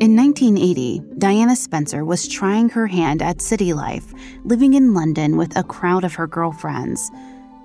In 0.00 0.14
1980, 0.14 1.02
Diana 1.18 1.56
Spencer 1.56 2.04
was 2.04 2.28
trying 2.28 2.68
her 2.68 2.86
hand 2.86 3.20
at 3.20 3.40
city 3.40 3.72
life, 3.72 4.14
living 4.44 4.74
in 4.74 4.94
London 4.94 5.36
with 5.36 5.56
a 5.56 5.64
crowd 5.64 6.04
of 6.04 6.14
her 6.14 6.28
girlfriends. 6.28 7.10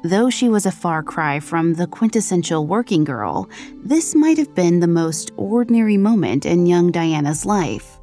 Though 0.04 0.32
she 0.32 0.50
was 0.50 0.66
a 0.66 0.72
far 0.72 1.04
cry 1.04 1.40
from 1.40 1.76
the 1.76 1.86
quintessential 1.86 2.66
working 2.66 3.04
girl, 3.04 3.48
this 3.84 4.16
might 4.16 4.40
have 4.40 4.56
been 4.56 4.80
the 4.80 4.88
most 4.88 5.32
ordinary 5.38 5.98
moment 5.98 6.48
in 6.48 6.66
young 6.66 6.92
Diana's 6.92 7.46
life. 7.46 8.00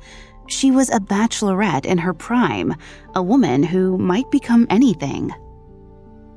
She 0.47 0.71
was 0.71 0.91
a 0.91 1.01
bachelorette 1.01 1.87
in 1.87 1.99
her 1.99 2.15
prime, 2.15 2.77
a 3.17 3.23
woman 3.23 3.65
who 3.65 3.99
might 3.99 4.31
become 4.31 4.69
anything. 4.71 5.33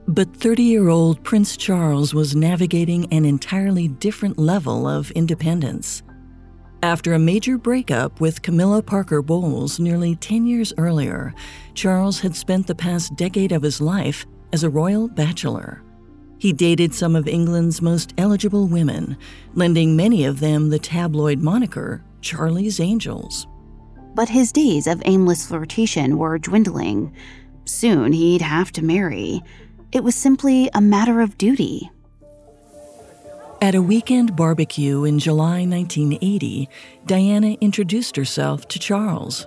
But 0.07 0.36
30 0.36 0.63
year 0.63 0.89
old 0.89 1.24
Prince 1.24 1.55
Charles 1.55 2.13
was 2.13 2.36
navigating 2.36 3.12
an 3.13 3.24
entirely 3.24 3.88
different 3.88 4.38
level 4.38 4.86
of 4.86 5.12
independence. 5.12 6.03
After 6.83 7.13
a 7.13 7.19
major 7.19 7.57
breakup 7.57 8.19
with 8.19 8.41
Camilla 8.41 8.83
Parker 8.83 9.22
Bowles 9.22 9.79
nearly 9.79 10.17
10 10.17 10.45
years 10.45 10.74
earlier, 10.77 11.33
Charles 11.74 12.19
had 12.19 12.36
spent 12.36 12.67
the 12.67 12.75
past 12.75 13.15
decade 13.15 13.53
of 13.53 13.63
his 13.63 13.79
life 13.79 14.25
as 14.51 14.65
a 14.65 14.69
royal 14.69 15.07
bachelor. 15.07 15.81
He 16.38 16.51
dated 16.51 16.93
some 16.93 17.15
of 17.15 17.29
England's 17.29 17.81
most 17.81 18.13
eligible 18.17 18.67
women, 18.67 19.15
lending 19.53 19.95
many 19.95 20.25
of 20.25 20.41
them 20.41 20.69
the 20.69 20.79
tabloid 20.79 21.39
moniker 21.39 22.03
Charlie's 22.19 22.81
Angels. 22.81 23.48
But 24.13 24.27
his 24.27 24.51
days 24.51 24.86
of 24.86 25.01
aimless 25.05 25.48
flirtation 25.48 26.17
were 26.17 26.38
dwindling. 26.38 27.13
Soon 27.63 28.12
he'd 28.12 28.41
have 28.41 28.74
to 28.74 28.83
marry. 28.83 29.41
It 29.94 30.04
was 30.04 30.16
simply 30.16 30.72
a 30.74 30.82
matter 30.82 31.22
of 31.22 31.38
duty. 31.38 31.92
At 33.62 33.76
a 33.76 33.82
weekend 33.82 34.36
barbecue 34.36 35.04
in 35.04 35.20
July 35.20 35.68
1980, 35.68 36.68
Diana 37.06 37.52
introduced 37.62 38.16
herself 38.16 38.68
to 38.70 38.80
Charles. 38.80 39.46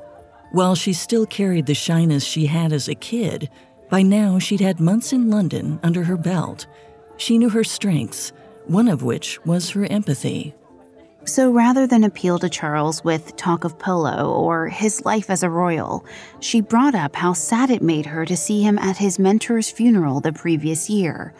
While 0.53 0.77
she 0.77 0.93
still 0.93 1.27
carried 1.27 1.67
the 1.67 1.75
shyness 1.75 2.23
she 2.25 2.47
had 2.47 2.73
as 2.73 2.87
a 2.87 2.95
kid, 2.95 3.51
by 3.91 4.03
now 4.03 4.39
she'd 4.39 4.61
had 4.61 4.79
months 4.79 5.13
in 5.13 5.31
London 5.31 5.81
under 5.83 6.05
her 6.05 6.17
belt. 6.17 6.69
She 7.17 7.39
knew 7.39 7.49
her 7.49 7.65
strengths, 7.65 8.33
one 8.67 8.87
of 8.87 9.03
which 9.03 9.45
was 9.45 9.71
her 9.71 9.85
empathy. 9.87 10.55
So 11.27 11.51
rather 11.51 11.89
than 11.89 12.05
appeal 12.05 12.39
to 12.39 12.49
Charles 12.49 13.03
with 13.03 13.35
talk 13.35 13.65
of 13.65 13.81
polo 13.81 14.33
or 14.33 14.69
his 14.69 15.05
life 15.05 15.29
as 15.29 15.43
a 15.43 15.51
royal, 15.51 16.07
she 16.39 16.61
brought 16.61 16.95
up 16.95 17.17
how 17.17 17.33
sad 17.33 17.69
it 17.69 17.83
made 17.83 18.07
her 18.07 18.25
to 18.25 18.37
see 18.37 18.63
him 18.63 18.79
at 18.79 18.97
his 18.97 19.19
mentor's 19.19 19.69
funeral 19.69 20.21
the 20.21 20.33
previous 20.33 20.89
year. 20.89 21.35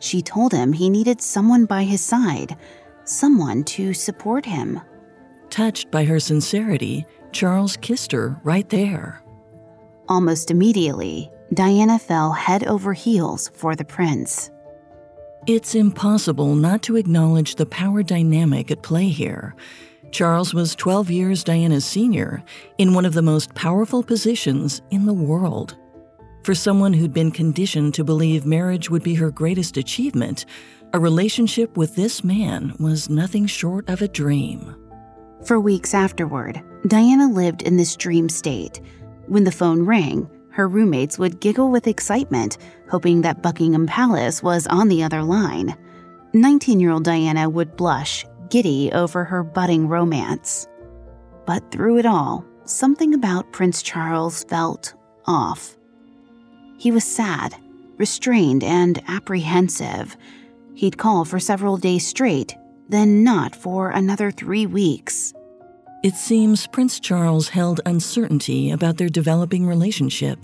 She 0.00 0.20
told 0.20 0.52
him 0.52 0.74
he 0.74 0.90
needed 0.90 1.22
someone 1.22 1.64
by 1.64 1.84
his 1.84 2.02
side, 2.02 2.58
someone 3.04 3.64
to 3.64 3.94
support 3.94 4.44
him. 4.44 4.80
Touched 5.48 5.90
by 5.90 6.04
her 6.04 6.20
sincerity, 6.20 7.06
Charles 7.32 7.78
kissed 7.78 8.12
her 8.12 8.38
right 8.44 8.68
there. 8.68 9.22
Almost 10.10 10.50
immediately, 10.50 11.30
Diana 11.54 11.98
fell 11.98 12.32
head 12.32 12.64
over 12.64 12.92
heels 12.92 13.50
for 13.54 13.74
the 13.74 13.84
prince. 13.84 14.51
It's 15.48 15.74
impossible 15.74 16.54
not 16.54 16.82
to 16.82 16.94
acknowledge 16.94 17.56
the 17.56 17.66
power 17.66 18.04
dynamic 18.04 18.70
at 18.70 18.82
play 18.82 19.08
here. 19.08 19.56
Charles 20.12 20.54
was 20.54 20.76
12 20.76 21.10
years 21.10 21.42
Diana's 21.42 21.84
senior 21.84 22.44
in 22.78 22.94
one 22.94 23.04
of 23.04 23.14
the 23.14 23.22
most 23.22 23.52
powerful 23.56 24.04
positions 24.04 24.82
in 24.92 25.04
the 25.04 25.12
world. 25.12 25.76
For 26.44 26.54
someone 26.54 26.92
who'd 26.92 27.12
been 27.12 27.32
conditioned 27.32 27.92
to 27.94 28.04
believe 28.04 28.46
marriage 28.46 28.88
would 28.88 29.02
be 29.02 29.14
her 29.14 29.32
greatest 29.32 29.76
achievement, 29.76 30.46
a 30.92 31.00
relationship 31.00 31.76
with 31.76 31.96
this 31.96 32.22
man 32.22 32.76
was 32.78 33.10
nothing 33.10 33.46
short 33.46 33.88
of 33.88 34.00
a 34.00 34.06
dream. 34.06 34.76
For 35.44 35.58
weeks 35.58 35.92
afterward, 35.92 36.62
Diana 36.86 37.28
lived 37.28 37.62
in 37.62 37.76
this 37.76 37.96
dream 37.96 38.28
state. 38.28 38.80
When 39.26 39.42
the 39.42 39.50
phone 39.50 39.84
rang, 39.84 40.30
her 40.52 40.68
roommates 40.68 41.18
would 41.18 41.40
giggle 41.40 41.70
with 41.70 41.86
excitement, 41.86 42.58
hoping 42.88 43.22
that 43.22 43.42
Buckingham 43.42 43.86
Palace 43.86 44.42
was 44.42 44.66
on 44.66 44.88
the 44.88 45.02
other 45.02 45.22
line. 45.22 45.76
19 46.34 46.78
year 46.80 46.90
old 46.90 47.04
Diana 47.04 47.48
would 47.48 47.76
blush, 47.76 48.24
giddy 48.48 48.90
over 48.92 49.24
her 49.24 49.42
budding 49.42 49.88
romance. 49.88 50.68
But 51.46 51.70
through 51.70 51.98
it 51.98 52.06
all, 52.06 52.44
something 52.64 53.14
about 53.14 53.52
Prince 53.52 53.82
Charles 53.82 54.44
felt 54.44 54.94
off. 55.26 55.76
He 56.78 56.90
was 56.90 57.04
sad, 57.04 57.54
restrained, 57.96 58.62
and 58.64 59.02
apprehensive. 59.08 60.16
He'd 60.74 60.98
call 60.98 61.24
for 61.24 61.38
several 61.38 61.76
days 61.76 62.06
straight, 62.06 62.56
then 62.88 63.24
not 63.24 63.54
for 63.54 63.90
another 63.90 64.30
three 64.30 64.66
weeks. 64.66 65.32
It 66.02 66.16
seems 66.16 66.66
Prince 66.66 66.98
Charles 66.98 67.48
held 67.48 67.80
uncertainty 67.86 68.72
about 68.72 68.96
their 68.96 69.08
developing 69.08 69.64
relationship 69.64 70.38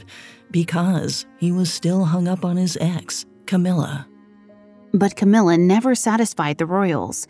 because 0.52 1.26
he 1.38 1.50
was 1.50 1.72
still 1.72 2.04
hung 2.04 2.28
up 2.28 2.44
on 2.44 2.56
his 2.56 2.78
ex, 2.80 3.26
Camilla. 3.46 4.06
But 4.92 5.16
Camilla 5.16 5.58
never 5.58 5.96
satisfied 5.96 6.58
the 6.58 6.66
royals. 6.66 7.26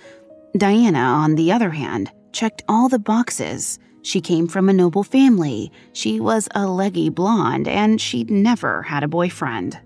Diana, 0.59 0.99
on 0.99 1.37
the 1.37 1.51
other 1.51 1.71
hand, 1.71 2.11
checked 2.33 2.63
all 2.69 2.91
the 2.91 2.99
boxes. 2.99 3.79
She 4.03 4.21
came 4.21 4.47
from 4.47 4.69
a 4.69 4.75
noble 4.75 5.05
family, 5.05 5.73
she 5.95 6.21
was 6.21 6.49
a 6.55 6.67
leggy 6.67 7.09
blonde, 7.09 7.67
and 7.67 7.99
she'd 7.99 8.31
never 8.31 8.83
had 8.83 9.03
a 9.03 9.09
boyfriend. 9.09 9.81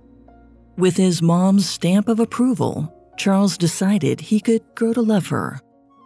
With 0.77 0.97
his 0.97 1.23
mom's 1.23 1.69
stamp 1.69 2.09
of 2.09 2.19
approval, 2.19 2.93
Charles 3.17 3.57
decided 3.57 4.21
he 4.21 4.41
could 4.41 4.63
grow 4.75 4.93
to 4.95 5.01
love 5.01 5.29
her. 5.29 5.61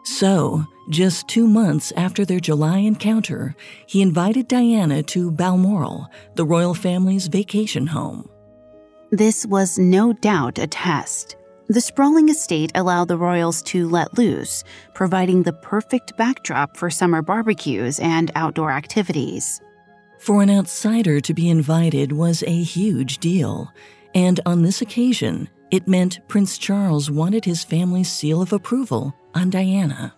So, 0.04 0.66
just 0.90 1.28
two 1.28 1.46
months 1.46 1.92
after 1.96 2.24
their 2.24 2.40
July 2.40 2.78
encounter, 2.78 3.54
he 3.86 4.02
invited 4.02 4.48
Diana 4.48 5.02
to 5.04 5.30
Balmoral, 5.30 6.08
the 6.34 6.44
royal 6.44 6.74
family's 6.74 7.26
vacation 7.26 7.86
home. 7.86 8.28
This 9.10 9.46
was 9.46 9.78
no 9.78 10.12
doubt 10.12 10.58
a 10.58 10.66
test. 10.66 11.36
The 11.68 11.80
sprawling 11.80 12.28
estate 12.28 12.72
allowed 12.74 13.08
the 13.08 13.18
royals 13.18 13.62
to 13.62 13.88
let 13.88 14.16
loose, 14.16 14.64
providing 14.94 15.42
the 15.42 15.52
perfect 15.52 16.16
backdrop 16.16 16.76
for 16.76 16.90
summer 16.90 17.22
barbecues 17.22 17.98
and 18.00 18.30
outdoor 18.34 18.70
activities. 18.70 19.60
For 20.18 20.42
an 20.42 20.50
outsider 20.50 21.20
to 21.20 21.34
be 21.34 21.48
invited 21.48 22.12
was 22.12 22.42
a 22.44 22.62
huge 22.62 23.18
deal, 23.18 23.72
and 24.14 24.40
on 24.46 24.62
this 24.62 24.80
occasion, 24.80 25.48
it 25.70 25.86
meant 25.86 26.26
Prince 26.26 26.58
Charles 26.58 27.10
wanted 27.10 27.44
his 27.44 27.64
family's 27.64 28.10
seal 28.10 28.40
of 28.40 28.52
approval 28.52 29.14
on 29.34 29.50
Diana. 29.50 30.15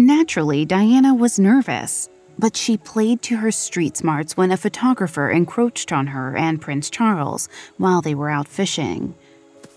Naturally, 0.00 0.64
Diana 0.64 1.12
was 1.12 1.40
nervous, 1.40 2.08
but 2.38 2.56
she 2.56 2.76
played 2.76 3.20
to 3.22 3.38
her 3.38 3.50
street 3.50 3.96
smarts 3.96 4.36
when 4.36 4.52
a 4.52 4.56
photographer 4.56 5.28
encroached 5.28 5.90
on 5.90 6.06
her 6.06 6.36
and 6.36 6.60
Prince 6.60 6.88
Charles 6.88 7.48
while 7.78 8.00
they 8.00 8.14
were 8.14 8.30
out 8.30 8.46
fishing. 8.46 9.16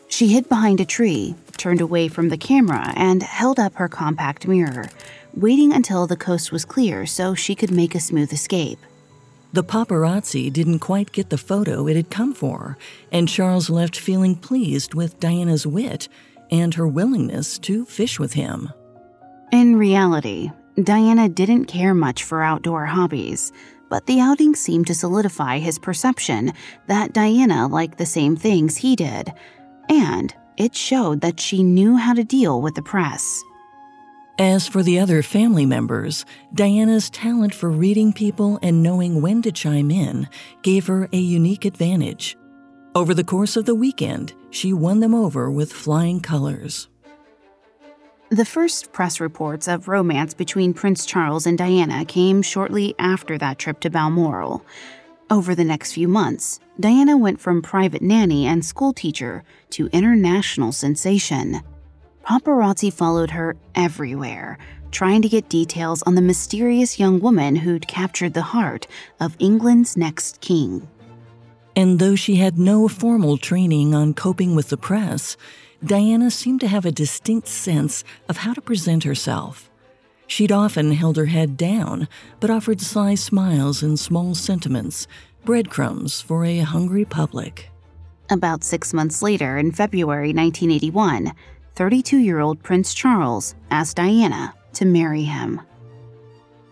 She 0.10 0.28
hid 0.28 0.48
behind 0.48 0.80
a 0.80 0.86
tree, 0.86 1.34
turned 1.58 1.82
away 1.82 2.08
from 2.08 2.30
the 2.30 2.38
camera, 2.38 2.94
and 2.96 3.24
held 3.24 3.60
up 3.60 3.74
her 3.76 3.90
compact 3.90 4.48
mirror, 4.48 4.90
waiting 5.34 5.74
until 5.74 6.06
the 6.06 6.16
coast 6.16 6.52
was 6.52 6.66
clear 6.66 7.08
so 7.08 7.34
she 7.34 7.56
could 7.56 7.72
make 7.72 7.96
a 7.96 8.00
smooth 8.00 8.32
escape. 8.32 8.78
The 9.54 9.64
paparazzi 9.64 10.54
didn't 10.54 10.80
quite 10.80 11.12
get 11.12 11.32
the 11.32 11.38
photo 11.40 11.88
it 11.88 11.96
had 11.96 12.12
come 12.12 12.36
for, 12.36 12.78
and 13.12 13.28
Charles 13.28 13.72
left 13.72 13.98
feeling 13.98 14.36
pleased 14.36 14.94
with 14.94 15.20
Diana's 15.20 15.66
wit 15.66 16.08
and 16.52 16.76
her 16.76 16.88
willingness 16.88 17.58
to 17.60 17.86
fish 17.86 18.20
with 18.20 18.34
him. 18.34 18.72
In 19.52 19.76
reality, 19.76 20.52
Diana 20.82 21.30
didn't 21.30 21.66
care 21.66 21.94
much 21.94 22.24
for 22.24 22.42
outdoor 22.42 22.86
hobbies, 22.86 23.52
but 23.90 24.06
the 24.06 24.20
outing 24.20 24.56
seemed 24.56 24.88
to 24.88 24.96
solidify 24.96 25.60
his 25.60 25.78
perception 25.78 26.54
that 26.88 27.14
Diana 27.14 27.68
liked 27.68 27.98
the 27.98 28.06
same 28.06 28.36
things 28.36 28.78
he 28.78 28.96
did 28.96 29.34
and 29.92 30.34
it 30.58 30.74
showed 30.74 31.22
that 31.22 31.40
she 31.40 31.64
knew 31.64 31.98
how 31.98 32.14
to 32.14 32.24
deal 32.24 32.62
with 32.62 32.76
the 32.76 32.82
press. 32.82 33.44
As 34.40 34.68
for 34.68 34.82
the 34.82 35.00
other 35.00 35.22
family 35.22 35.66
members, 35.66 36.26
Diana's 36.54 37.10
talent 37.10 37.54
for 37.54 37.70
reading 37.70 38.14
people 38.14 38.58
and 38.64 38.82
knowing 38.82 39.22
when 39.22 39.42
to 39.42 39.52
chime 39.52 39.92
in 39.92 40.28
gave 40.64 40.88
her 40.88 41.10
a 41.12 41.18
unique 41.18 41.66
advantage. 41.66 42.38
Over 42.96 43.14
the 43.14 43.24
course 43.24 43.56
of 43.56 43.66
the 43.66 43.76
weekend, 43.76 44.34
she 44.50 44.74
won 44.74 45.02
them 45.02 45.14
over 45.14 45.52
with 45.52 45.72
flying 45.72 46.22
colors. 46.22 46.88
The 48.32 48.46
first 48.46 48.94
press 48.94 49.20
reports 49.20 49.68
of 49.68 49.90
romance 49.90 50.34
between 50.34 50.74
Prince 50.74 51.06
Charles 51.06 51.46
and 51.46 51.58
Diana 51.58 52.06
came 52.06 52.42
shortly 52.42 52.96
after 52.98 53.38
that 53.38 53.60
trip 53.60 53.82
to 53.82 53.90
Balmoral. 53.90 54.66
Over 55.30 55.54
the 55.54 55.66
next 55.66 55.92
few 55.92 56.08
months, 56.08 56.62
Diana 56.80 57.18
went 57.18 57.42
from 57.42 57.62
private 57.62 58.02
nanny 58.02 58.48
and 58.48 58.64
schoolteacher 58.64 59.44
to 59.72 59.90
international 59.92 60.72
sensation. 60.72 61.60
Paparazzi 62.26 62.94
followed 62.94 63.32
her 63.32 63.58
everywhere, 63.76 64.58
trying 64.92 65.22
to 65.24 65.30
get 65.30 65.50
details 65.50 66.02
on 66.04 66.16
the 66.16 66.22
mysterious 66.22 66.98
young 66.98 67.20
woman 67.20 67.58
who'd 67.58 67.90
captured 67.90 68.34
the 68.34 68.42
heart 68.42 68.88
of 69.20 69.36
England's 69.40 69.98
next 69.98 70.40
king. 70.40 70.88
And 71.76 72.00
though 72.00 72.16
she 72.16 72.36
had 72.36 72.58
no 72.58 72.88
formal 72.88 73.38
training 73.38 73.94
on 73.94 74.14
coping 74.14 74.56
with 74.56 74.70
the 74.70 74.78
press, 74.78 75.36
Diana 75.84 76.30
seemed 76.30 76.62
to 76.62 76.68
have 76.68 76.86
a 76.86 76.92
distinct 76.92 77.48
sense 77.48 78.04
of 78.30 78.38
how 78.38 78.54
to 78.54 78.62
present 78.62 79.04
herself. 79.04 79.70
She'd 80.28 80.52
often 80.52 80.92
held 80.92 81.18
her 81.18 81.26
head 81.26 81.58
down, 81.58 82.08
but 82.40 82.50
offered 82.50 82.80
sly 82.80 83.16
smiles 83.16 83.82
and 83.82 84.00
small 84.00 84.36
sentiments, 84.36 85.08
breadcrumbs 85.44 86.22
for 86.22 86.46
a 86.46 86.60
hungry 86.60 87.04
public. 87.04 87.70
About 88.30 88.64
six 88.64 88.94
months 88.94 89.22
later, 89.22 89.58
in 89.58 89.72
February 89.72 90.30
1981, 90.30 91.34
32 91.76 92.18
year 92.18 92.40
old 92.40 92.62
Prince 92.62 92.94
Charles 92.94 93.56
asked 93.72 93.98
Diana 93.98 94.54
to 94.74 94.86
marry 94.86 95.24
him. 95.24 95.60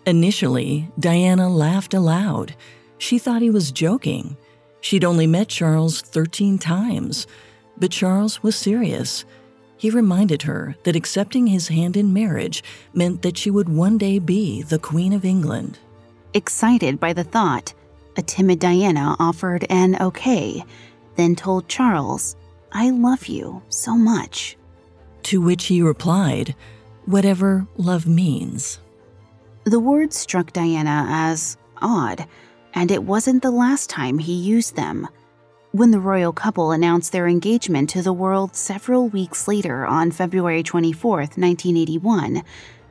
Initially, 0.05 0.89
Diana 0.99 1.49
laughed 1.49 1.93
aloud. 1.93 2.55
She 2.97 3.19
thought 3.19 3.41
he 3.41 3.49
was 3.49 3.71
joking. 3.71 4.37
She'd 4.81 5.03
only 5.03 5.27
met 5.27 5.49
Charles 5.49 6.01
13 6.01 6.57
times, 6.59 7.27
but 7.79 7.91
Charles 7.91 8.43
was 8.43 8.55
serious. 8.55 9.25
He 9.77 9.89
reminded 9.89 10.41
her 10.43 10.75
that 10.83 10.95
accepting 10.95 11.47
his 11.47 11.69
hand 11.69 11.95
in 11.95 12.13
marriage 12.13 12.63
meant 12.93 13.21
that 13.21 13.37
she 13.37 13.49
would 13.49 13.69
one 13.69 13.97
day 13.97 14.19
be 14.19 14.61
the 14.61 14.79
Queen 14.79 15.13
of 15.13 15.23
England. 15.23 15.79
Excited 16.33 16.99
by 16.99 17.13
the 17.13 17.23
thought, 17.23 17.73
a 18.17 18.21
timid 18.21 18.59
Diana 18.59 19.15
offered 19.19 19.65
an 19.69 19.95
okay, 20.01 20.63
then 21.15 21.35
told 21.35 21.69
Charles, 21.69 22.35
I 22.71 22.89
love 22.89 23.27
you 23.27 23.61
so 23.69 23.95
much. 23.95 24.57
To 25.23 25.41
which 25.41 25.65
he 25.65 25.81
replied, 25.81 26.55
Whatever 27.05 27.65
love 27.77 28.05
means. 28.05 28.79
The 29.63 29.79
words 29.79 30.17
struck 30.17 30.53
Diana 30.53 31.05
as 31.09 31.57
odd, 31.81 32.27
and 32.73 32.91
it 32.91 33.03
wasn't 33.03 33.41
the 33.41 33.51
last 33.51 33.89
time 33.89 34.19
he 34.19 34.33
used 34.33 34.75
them. 34.75 35.07
When 35.71 35.91
the 35.91 35.99
royal 35.99 36.33
couple 36.33 36.71
announced 36.71 37.11
their 37.11 37.27
engagement 37.27 37.91
to 37.91 38.01
the 38.01 38.11
world 38.11 38.55
several 38.55 39.07
weeks 39.07 39.47
later 39.47 39.85
on 39.85 40.09
February 40.09 40.63
24, 40.63 41.17
1981, 41.17 42.41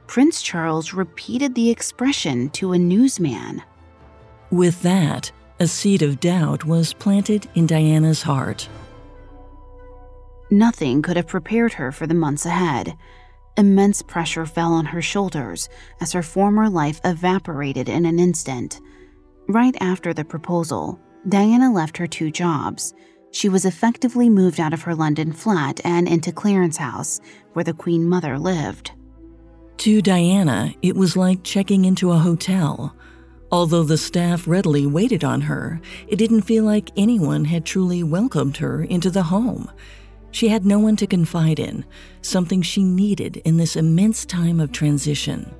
Prince 0.06 0.40
Charles 0.40 0.94
repeated 0.94 1.56
the 1.56 1.70
expression 1.70 2.50
to 2.50 2.72
a 2.72 2.78
newsman. 2.78 3.64
With 4.52 4.80
that, 4.82 5.32
a 5.58 5.66
seed 5.66 6.02
of 6.02 6.20
doubt 6.20 6.64
was 6.64 6.92
planted 6.92 7.48
in 7.56 7.66
Diana's 7.66 8.22
heart. 8.22 8.68
Nothing 10.48 11.02
could 11.02 11.16
have 11.16 11.26
prepared 11.26 11.72
her 11.72 11.90
for 11.90 12.06
the 12.06 12.14
months 12.14 12.46
ahead. 12.46 12.96
Immense 13.56 14.02
pressure 14.02 14.46
fell 14.46 14.72
on 14.72 14.84
her 14.84 15.02
shoulders 15.02 15.68
as 16.00 16.12
her 16.12 16.22
former 16.22 16.70
life 16.70 17.00
evaporated 17.04 17.88
in 17.88 18.06
an 18.06 18.20
instant. 18.20 18.80
Right 19.48 19.76
after 19.80 20.14
the 20.14 20.24
proposal, 20.24 21.00
Diana 21.28 21.72
left 21.72 21.96
her 21.98 22.06
two 22.06 22.30
jobs. 22.30 22.94
She 23.30 23.48
was 23.48 23.64
effectively 23.64 24.30
moved 24.30 24.58
out 24.58 24.72
of 24.72 24.82
her 24.82 24.94
London 24.94 25.32
flat 25.32 25.80
and 25.84 26.08
into 26.08 26.32
Clarence 26.32 26.76
House, 26.78 27.20
where 27.52 27.64
the 27.64 27.74
Queen 27.74 28.08
Mother 28.08 28.38
lived. 28.38 28.92
To 29.78 30.02
Diana, 30.02 30.74
it 30.82 30.96
was 30.96 31.16
like 31.16 31.42
checking 31.42 31.84
into 31.84 32.10
a 32.10 32.18
hotel. 32.18 32.96
Although 33.50 33.84
the 33.84 33.98
staff 33.98 34.48
readily 34.48 34.86
waited 34.86 35.24
on 35.24 35.42
her, 35.42 35.80
it 36.06 36.16
didn't 36.16 36.42
feel 36.42 36.64
like 36.64 36.90
anyone 36.96 37.44
had 37.44 37.64
truly 37.64 38.02
welcomed 38.02 38.56
her 38.58 38.82
into 38.82 39.10
the 39.10 39.22
home. 39.22 39.70
She 40.30 40.48
had 40.48 40.66
no 40.66 40.78
one 40.78 40.96
to 40.96 41.06
confide 41.06 41.58
in, 41.58 41.84
something 42.20 42.60
she 42.60 42.82
needed 42.82 43.38
in 43.38 43.56
this 43.56 43.76
immense 43.76 44.26
time 44.26 44.60
of 44.60 44.72
transition. 44.72 45.54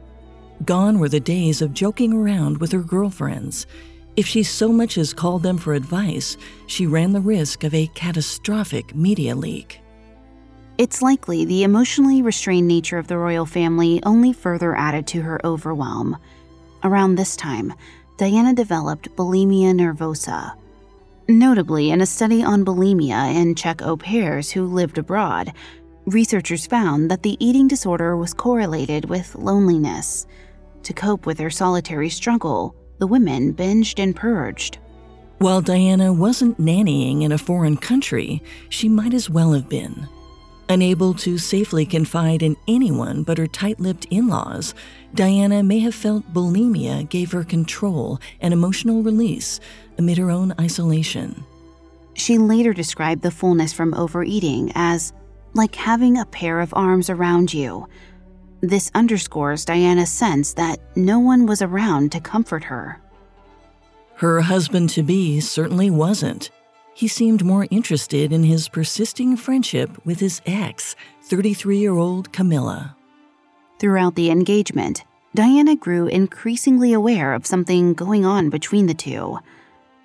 Gone 0.64 0.98
were 0.98 1.09
the 1.09 1.20
days 1.20 1.62
of 1.62 1.72
joking 1.72 2.12
around 2.12 2.59
with 2.59 2.72
her 2.72 2.83
girlfriends. 2.83 3.66
If 4.18 4.26
she 4.26 4.42
so 4.42 4.72
much 4.72 4.98
as 4.98 5.14
called 5.14 5.44
them 5.44 5.59
for 5.59 5.74
advice, 5.74 6.37
she 6.66 6.88
ran 6.88 7.12
the 7.12 7.20
risk 7.20 7.62
of 7.62 7.72
a 7.72 7.87
catastrophic 7.94 8.92
media 8.92 9.37
leak. 9.37 9.81
It's 10.76 11.00
likely 11.00 11.44
the 11.44 11.62
emotionally 11.62 12.20
restrained 12.20 12.66
nature 12.66 12.98
of 12.98 13.07
the 13.07 13.16
royal 13.16 13.46
family 13.46 14.02
only 14.02 14.33
further 14.33 14.74
added 14.74 15.07
to 15.07 15.22
her 15.22 15.40
overwhelm. 15.46 16.16
Around 16.83 17.14
this 17.14 17.37
time, 17.37 17.72
Diana 18.16 18.54
developed 18.54 19.14
bulimia 19.14 19.72
nervosa. 19.72 20.52
Notably, 21.28 21.92
in 21.92 22.00
a 22.00 22.07
study 22.07 22.42
on 22.42 22.64
bulimia 22.64 23.33
in 23.33 23.54
Czech 23.54 23.83
au 23.83 23.96
pairs 23.96 24.50
who 24.50 24.66
lived 24.66 24.98
abroad, 24.98 25.52
researchers 26.07 26.66
found 26.66 27.09
that 27.09 27.22
the 27.22 27.37
eating 27.38 27.68
disorder 27.68 28.16
was 28.16 28.35
correlated 28.35 29.04
with 29.04 29.37
loneliness. 29.37 30.26
To 30.83 30.92
cope 30.92 31.24
with 31.24 31.38
their 31.38 31.50
solitary 31.50 32.11
struggle, 32.11 32.74
the 32.98 33.06
women 33.06 33.54
binged 33.54 34.02
and 34.02 34.14
purged. 34.14 34.78
While 35.38 35.61
Diana 35.61 36.12
wasn't 36.12 36.61
nannying 36.61 37.22
in 37.22 37.32
a 37.32 37.38
foreign 37.38 37.76
country, 37.76 38.42
she 38.68 38.88
might 38.88 39.14
as 39.14 39.30
well 39.30 39.52
have 39.52 39.68
been. 39.68 40.08
Unable 40.68 41.14
to 41.14 41.38
safely 41.38 41.87
confide 41.87 42.42
in 42.42 42.56
anyone 42.66 43.22
but 43.22 43.38
her 43.38 43.46
tight 43.46 43.80
lipped 43.80 44.04
in 44.11 44.28
laws, 44.28 44.74
Diana 45.14 45.62
may 45.62 45.78
have 45.78 45.94
felt 45.94 46.34
bulimia 46.34 47.08
gave 47.08 47.32
her 47.32 47.44
control 47.44 48.20
and 48.40 48.52
emotional 48.52 49.02
release 49.02 49.61
amid 49.96 50.18
her 50.18 50.30
own 50.30 50.54
isolation. 50.61 51.44
She 52.14 52.37
later 52.37 52.74
described 52.74 53.22
the 53.22 53.30
fullness 53.30 53.72
from 53.72 53.94
overeating 53.94 54.72
as 54.74 55.12
like 55.54 55.74
having 55.74 56.18
a 56.18 56.26
pair 56.26 56.61
of 56.61 56.74
arms 56.74 57.08
around 57.08 57.54
you, 57.54 57.87
this 58.61 58.90
underscores 58.94 59.64
Diana's 59.64 60.11
sense 60.11 60.55
that 60.55 60.81
no 60.97 61.18
one 61.18 61.47
was 61.47 61.62
around 61.62 62.12
to 62.12 62.21
comfort 62.21 62.64
her. 62.64 63.01
Her 64.16 64.40
husband 64.40 64.90
to 64.90 65.03
be 65.03 65.40
certainly 65.40 65.90
wasn't. 65.90 66.51
He 66.94 67.07
seemed 67.07 67.44
more 67.44 67.68
interested 67.71 68.33
in 68.33 68.42
his 68.42 68.68
persisting 68.68 69.37
friendship 69.37 69.90
with 70.05 70.18
his 70.18 70.42
ex, 70.47 70.97
33 71.23 71.79
year 71.79 71.94
old 71.94 72.33
Camilla. 72.33 72.97
Throughout 73.79 74.16
the 74.16 74.31
engagement, 74.31 75.05
Diana 75.35 75.77
grew 75.77 76.09
increasingly 76.09 76.92
aware 76.92 77.35
of 77.35 77.47
something 77.47 77.94
going 77.94 78.25
on 78.25 78.51
between 78.51 78.87
the 78.87 78.94
two. 78.94 79.38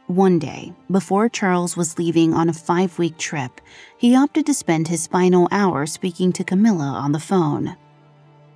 One 0.07 0.37
day, 0.37 0.73
before 0.91 1.29
Charles 1.29 1.75
was 1.75 1.97
leaving 1.97 2.35
on 2.35 2.49
a 2.49 2.53
five 2.53 2.99
week 2.99 3.17
trip, 3.17 3.61
he 3.97 4.15
opted 4.15 4.45
to 4.45 4.53
spend 4.53 4.87
his 4.87 5.07
final 5.07 5.47
hour 5.49 5.87
speaking 5.87 6.31
to 6.33 6.43
Camilla 6.43 6.85
on 6.85 7.13
the 7.13 7.19
phone. 7.19 7.75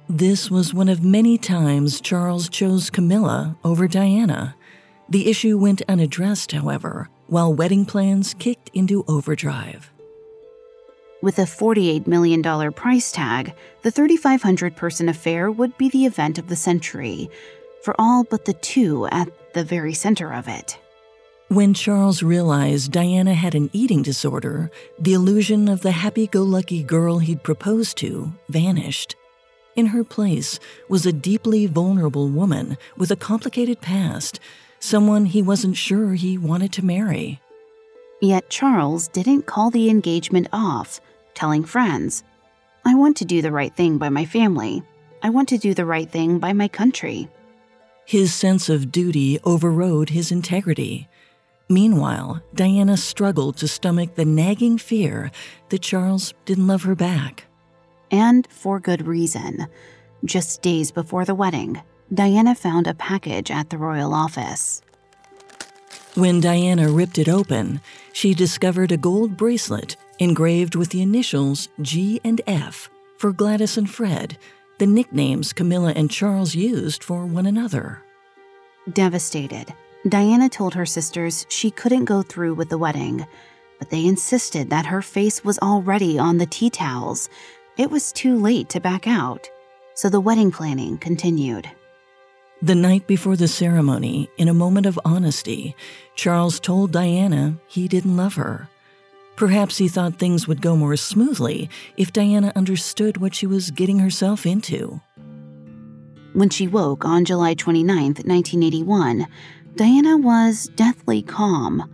This 0.09 0.49
was 0.49 0.73
one 0.73 0.87
of 0.87 1.03
many 1.03 1.37
times 1.37 1.99
Charles 1.99 2.47
chose 2.47 2.89
Camilla 2.89 3.57
over 3.65 3.89
Diana. 3.89 4.55
The 5.09 5.29
issue 5.29 5.57
went 5.57 5.81
unaddressed, 5.89 6.53
however, 6.53 7.09
while 7.27 7.53
wedding 7.53 7.85
plans 7.85 8.33
kicked 8.33 8.69
into 8.73 9.03
overdrive. 9.09 9.91
With 11.21 11.39
a 11.39 11.43
$48 11.43 12.07
million 12.07 12.41
price 12.71 13.11
tag, 13.11 13.53
the 13.81 13.91
3,500 13.91 14.77
person 14.77 15.09
affair 15.09 15.51
would 15.51 15.77
be 15.77 15.89
the 15.89 16.05
event 16.05 16.37
of 16.37 16.47
the 16.47 16.55
century, 16.55 17.29
for 17.81 17.93
all 17.99 18.23
but 18.23 18.45
the 18.45 18.53
two 18.53 19.07
at 19.07 19.27
the 19.53 19.63
very 19.65 19.93
center 19.93 20.31
of 20.33 20.47
it. 20.47 20.77
When 21.49 21.73
Charles 21.73 22.23
realized 22.23 22.93
Diana 22.93 23.33
had 23.33 23.55
an 23.55 23.69
eating 23.73 24.03
disorder, 24.03 24.71
the 24.99 25.13
illusion 25.13 25.67
of 25.67 25.81
the 25.81 25.91
happy 25.91 26.27
go 26.27 26.43
lucky 26.43 26.81
girl 26.81 27.19
he'd 27.19 27.43
proposed 27.43 27.97
to 27.97 28.31
vanished. 28.47 29.17
In 29.77 29.85
her 29.85 30.03
place 30.03 30.59
was 30.89 31.05
a 31.05 31.13
deeply 31.13 31.67
vulnerable 31.67 32.27
woman 32.29 32.79
with 32.97 33.11
a 33.11 33.15
complicated 33.15 33.79
past, 33.79 34.39
someone 34.79 35.27
he 35.27 35.43
wasn't 35.43 35.77
sure 35.77 36.15
he 36.15 36.35
wanted 36.35 36.73
to 36.73 36.85
marry. 36.85 37.39
Yet 38.19 38.49
Charles 38.49 39.07
didn't 39.07 39.45
call 39.45 39.69
the 39.69 39.91
engagement 39.91 40.47
off, 40.51 40.99
telling 41.35 41.63
friends, 41.63 42.23
I 42.85 42.95
want 42.95 43.17
to 43.17 43.25
do 43.25 43.43
the 43.43 43.51
right 43.51 43.71
thing 43.71 43.99
by 43.99 44.09
my 44.09 44.25
family. 44.25 44.81
I 45.21 45.29
want 45.29 45.47
to 45.49 45.59
do 45.59 45.75
the 45.75 45.85
right 45.85 46.09
thing 46.09 46.39
by 46.39 46.53
my 46.53 46.67
country. 46.67 47.29
His 48.03 48.33
sense 48.33 48.69
of 48.69 48.91
duty 48.91 49.39
overrode 49.43 50.09
his 50.09 50.31
integrity. 50.31 51.07
Meanwhile, 51.69 52.41
Diana 52.55 52.97
struggled 52.97 53.57
to 53.57 53.67
stomach 53.67 54.15
the 54.15 54.25
nagging 54.25 54.79
fear 54.79 55.29
that 55.69 55.83
Charles 55.83 56.33
didn't 56.45 56.65
love 56.65 56.81
her 56.83 56.95
back 56.95 57.46
and 58.11 58.47
for 58.51 58.79
good 58.79 59.05
reason. 59.07 59.67
Just 60.25 60.61
days 60.61 60.91
before 60.91 61.25
the 61.25 61.35
wedding, 61.35 61.81
Diana 62.13 62.55
found 62.55 62.87
a 62.87 62.93
package 62.93 63.51
at 63.51 63.69
the 63.69 63.77
royal 63.77 64.13
office. 64.13 64.81
When 66.15 66.39
Diana 66.39 66.89
ripped 66.89 67.19
it 67.19 67.29
open, 67.29 67.79
she 68.11 68.33
discovered 68.33 68.91
a 68.91 68.97
gold 68.97 69.37
bracelet 69.37 69.97
engraved 70.19 70.75
with 70.75 70.89
the 70.89 71.01
initials 71.01 71.69
G 71.81 72.19
and 72.23 72.41
F 72.47 72.89
for 73.17 73.31
Gladys 73.31 73.77
and 73.77 73.89
Fred, 73.89 74.37
the 74.79 74.87
nicknames 74.87 75.53
Camilla 75.53 75.93
and 75.95 76.09
Charles 76.09 76.55
used 76.55 77.03
for 77.03 77.25
one 77.25 77.45
another. 77.45 78.03
Devastated, 78.93 79.73
Diana 80.07 80.49
told 80.49 80.73
her 80.73 80.85
sisters 80.85 81.45
she 81.49 81.69
couldn't 81.69 82.05
go 82.05 82.21
through 82.21 82.53
with 82.53 82.69
the 82.69 82.77
wedding, 82.77 83.27
but 83.79 83.89
they 83.89 84.05
insisted 84.05 84.69
that 84.69 84.85
her 84.85 85.01
face 85.01 85.43
was 85.43 85.59
already 85.59 86.17
on 86.17 86.37
the 86.37 86.45
tea 86.45 86.69
towels 86.69 87.29
it 87.77 87.91
was 87.91 88.11
too 88.11 88.37
late 88.37 88.69
to 88.69 88.79
back 88.79 89.07
out, 89.07 89.49
so 89.93 90.09
the 90.09 90.19
wedding 90.19 90.51
planning 90.51 90.97
continued. 90.97 91.69
The 92.61 92.75
night 92.75 93.05
before 93.05 93.35
the 93.35 93.47
ceremony, 93.47 94.29
in 94.37 94.47
a 94.47 94.53
moment 94.53 94.87
of 94.87 94.99
honesty, 95.05 95.75
Charles 96.15 96.59
told 96.59 96.91
Diana 96.91 97.57
he 97.67 97.87
didn't 97.87 98.17
love 98.17 98.33
her. 98.35 98.67
Perhaps 99.35 99.77
he 99.77 99.87
thought 99.87 100.17
things 100.17 100.47
would 100.47 100.63
go 100.63 100.75
more 100.75 100.95
smoothly 100.95 101.69
if 101.97 102.11
Diana 102.11 102.51
understood 102.55 103.17
what 103.17 103.35
she 103.35 103.45
was 103.45 103.69
getting 103.69 103.99
herself 103.99 104.47
into. 104.47 104.99
When 106.33 106.49
she 106.49 106.67
woke 106.67 107.05
on 107.05 107.25
July 107.25 107.53
29, 107.53 107.87
1981, 107.95 109.27
Diana 109.75 110.17
was 110.17 110.67
deathly 110.75 111.21
calm. 111.21 111.93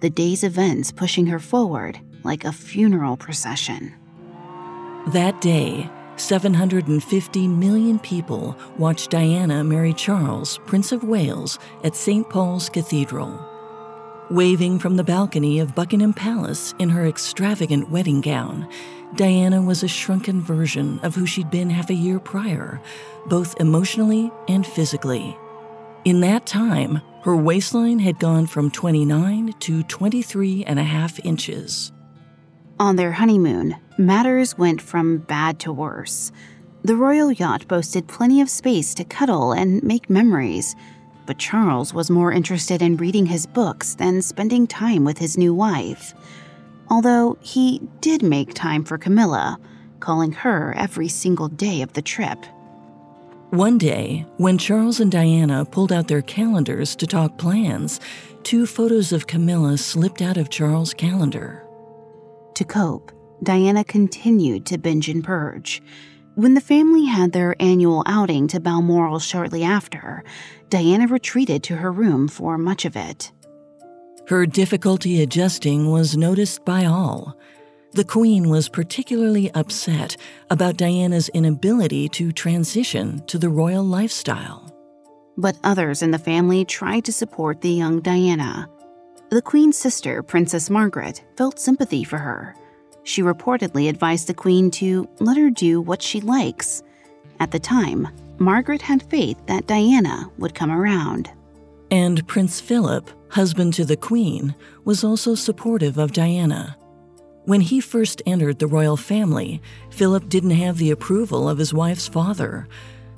the 0.00 0.10
day's 0.10 0.42
events 0.42 0.90
pushing 0.90 1.26
her 1.26 1.38
forward 1.38 2.00
like 2.24 2.44
a 2.44 2.52
funeral 2.52 3.16
procession. 3.16 3.94
That 5.08 5.40
day, 5.40 5.90
750 6.16 7.48
million 7.48 7.98
people 7.98 8.54
watched 8.76 9.10
Diana 9.10 9.64
marry 9.64 9.94
Charles, 9.94 10.58
Prince 10.66 10.92
of 10.92 11.02
Wales, 11.02 11.58
at 11.82 11.96
St. 11.96 12.28
Paul's 12.28 12.68
Cathedral. 12.68 13.40
Waving 14.30 14.78
from 14.78 14.96
the 14.96 15.02
balcony 15.02 15.58
of 15.58 15.74
Buckingham 15.74 16.12
Palace 16.12 16.74
in 16.78 16.90
her 16.90 17.06
extravagant 17.06 17.90
wedding 17.90 18.20
gown, 18.20 18.68
Diana 19.16 19.62
was 19.62 19.82
a 19.82 19.88
shrunken 19.88 20.42
version 20.42 21.00
of 21.02 21.14
who 21.14 21.26
she'd 21.26 21.50
been 21.50 21.70
half 21.70 21.88
a 21.88 21.94
year 21.94 22.20
prior, 22.20 22.80
both 23.26 23.58
emotionally 23.58 24.30
and 24.48 24.66
physically. 24.66 25.36
In 26.04 26.20
that 26.20 26.44
time, 26.44 27.00
her 27.22 27.34
waistline 27.34 28.00
had 28.00 28.18
gone 28.18 28.46
from 28.46 28.70
29 28.70 29.54
to 29.60 29.82
23 29.82 30.64
and 30.66 30.78
a 30.78 30.84
half 30.84 31.18
inches. 31.24 31.90
On 32.80 32.96
their 32.96 33.12
honeymoon, 33.12 33.76
matters 33.98 34.56
went 34.56 34.80
from 34.80 35.18
bad 35.18 35.58
to 35.60 35.70
worse. 35.70 36.32
The 36.82 36.96
royal 36.96 37.30
yacht 37.30 37.68
boasted 37.68 38.08
plenty 38.08 38.40
of 38.40 38.48
space 38.48 38.94
to 38.94 39.04
cuddle 39.04 39.52
and 39.52 39.82
make 39.82 40.08
memories, 40.08 40.74
but 41.26 41.36
Charles 41.36 41.92
was 41.92 42.10
more 42.10 42.32
interested 42.32 42.80
in 42.80 42.96
reading 42.96 43.26
his 43.26 43.46
books 43.46 43.96
than 43.96 44.22
spending 44.22 44.66
time 44.66 45.04
with 45.04 45.18
his 45.18 45.36
new 45.36 45.52
wife. 45.52 46.14
Although 46.88 47.36
he 47.42 47.82
did 48.00 48.22
make 48.22 48.54
time 48.54 48.82
for 48.82 48.96
Camilla, 48.96 49.60
calling 50.00 50.32
her 50.32 50.72
every 50.74 51.08
single 51.08 51.48
day 51.48 51.82
of 51.82 51.92
the 51.92 52.00
trip. 52.00 52.46
One 53.50 53.76
day, 53.76 54.24
when 54.38 54.56
Charles 54.56 55.00
and 55.00 55.12
Diana 55.12 55.66
pulled 55.66 55.92
out 55.92 56.08
their 56.08 56.22
calendars 56.22 56.96
to 56.96 57.06
talk 57.06 57.36
plans, 57.36 58.00
two 58.42 58.64
photos 58.64 59.12
of 59.12 59.26
Camilla 59.26 59.76
slipped 59.76 60.22
out 60.22 60.38
of 60.38 60.48
Charles' 60.48 60.94
calendar. 60.94 61.66
To 62.60 62.66
cope, 62.66 63.10
Diana 63.42 63.84
continued 63.84 64.66
to 64.66 64.76
binge 64.76 65.08
and 65.08 65.24
purge. 65.24 65.80
When 66.34 66.52
the 66.52 66.60
family 66.60 67.06
had 67.06 67.32
their 67.32 67.56
annual 67.58 68.02
outing 68.04 68.48
to 68.48 68.60
Balmoral 68.60 69.18
shortly 69.18 69.64
after, 69.64 70.22
Diana 70.68 71.06
retreated 71.06 71.62
to 71.62 71.76
her 71.76 71.90
room 71.90 72.28
for 72.28 72.58
much 72.58 72.84
of 72.84 72.96
it. 72.96 73.32
Her 74.28 74.44
difficulty 74.44 75.22
adjusting 75.22 75.90
was 75.90 76.18
noticed 76.18 76.66
by 76.66 76.84
all. 76.84 77.34
The 77.92 78.04
Queen 78.04 78.50
was 78.50 78.68
particularly 78.68 79.50
upset 79.54 80.18
about 80.50 80.76
Diana's 80.76 81.30
inability 81.30 82.10
to 82.10 82.30
transition 82.30 83.24
to 83.28 83.38
the 83.38 83.48
royal 83.48 83.84
lifestyle. 83.84 84.70
But 85.38 85.56
others 85.64 86.02
in 86.02 86.10
the 86.10 86.18
family 86.18 86.66
tried 86.66 87.06
to 87.06 87.12
support 87.14 87.62
the 87.62 87.70
young 87.70 88.00
Diana. 88.02 88.68
The 89.30 89.40
Queen's 89.40 89.76
sister, 89.76 90.24
Princess 90.24 90.68
Margaret, 90.68 91.22
felt 91.36 91.60
sympathy 91.60 92.02
for 92.02 92.18
her. 92.18 92.56
She 93.04 93.22
reportedly 93.22 93.88
advised 93.88 94.26
the 94.26 94.34
Queen 94.34 94.72
to 94.72 95.08
let 95.20 95.36
her 95.36 95.50
do 95.50 95.80
what 95.80 96.02
she 96.02 96.20
likes. 96.20 96.82
At 97.38 97.52
the 97.52 97.60
time, 97.60 98.08
Margaret 98.38 98.82
had 98.82 99.04
faith 99.04 99.38
that 99.46 99.68
Diana 99.68 100.28
would 100.38 100.56
come 100.56 100.72
around. 100.72 101.30
And 101.92 102.26
Prince 102.26 102.60
Philip, 102.60 103.08
husband 103.28 103.72
to 103.74 103.84
the 103.84 103.96
Queen, 103.96 104.52
was 104.84 105.04
also 105.04 105.36
supportive 105.36 105.96
of 105.96 106.10
Diana. 106.10 106.76
When 107.44 107.60
he 107.60 107.80
first 107.80 108.20
entered 108.26 108.58
the 108.58 108.66
royal 108.66 108.96
family, 108.96 109.62
Philip 109.90 110.28
didn't 110.28 110.50
have 110.50 110.78
the 110.78 110.90
approval 110.90 111.48
of 111.48 111.58
his 111.58 111.72
wife's 111.72 112.08
father, 112.08 112.66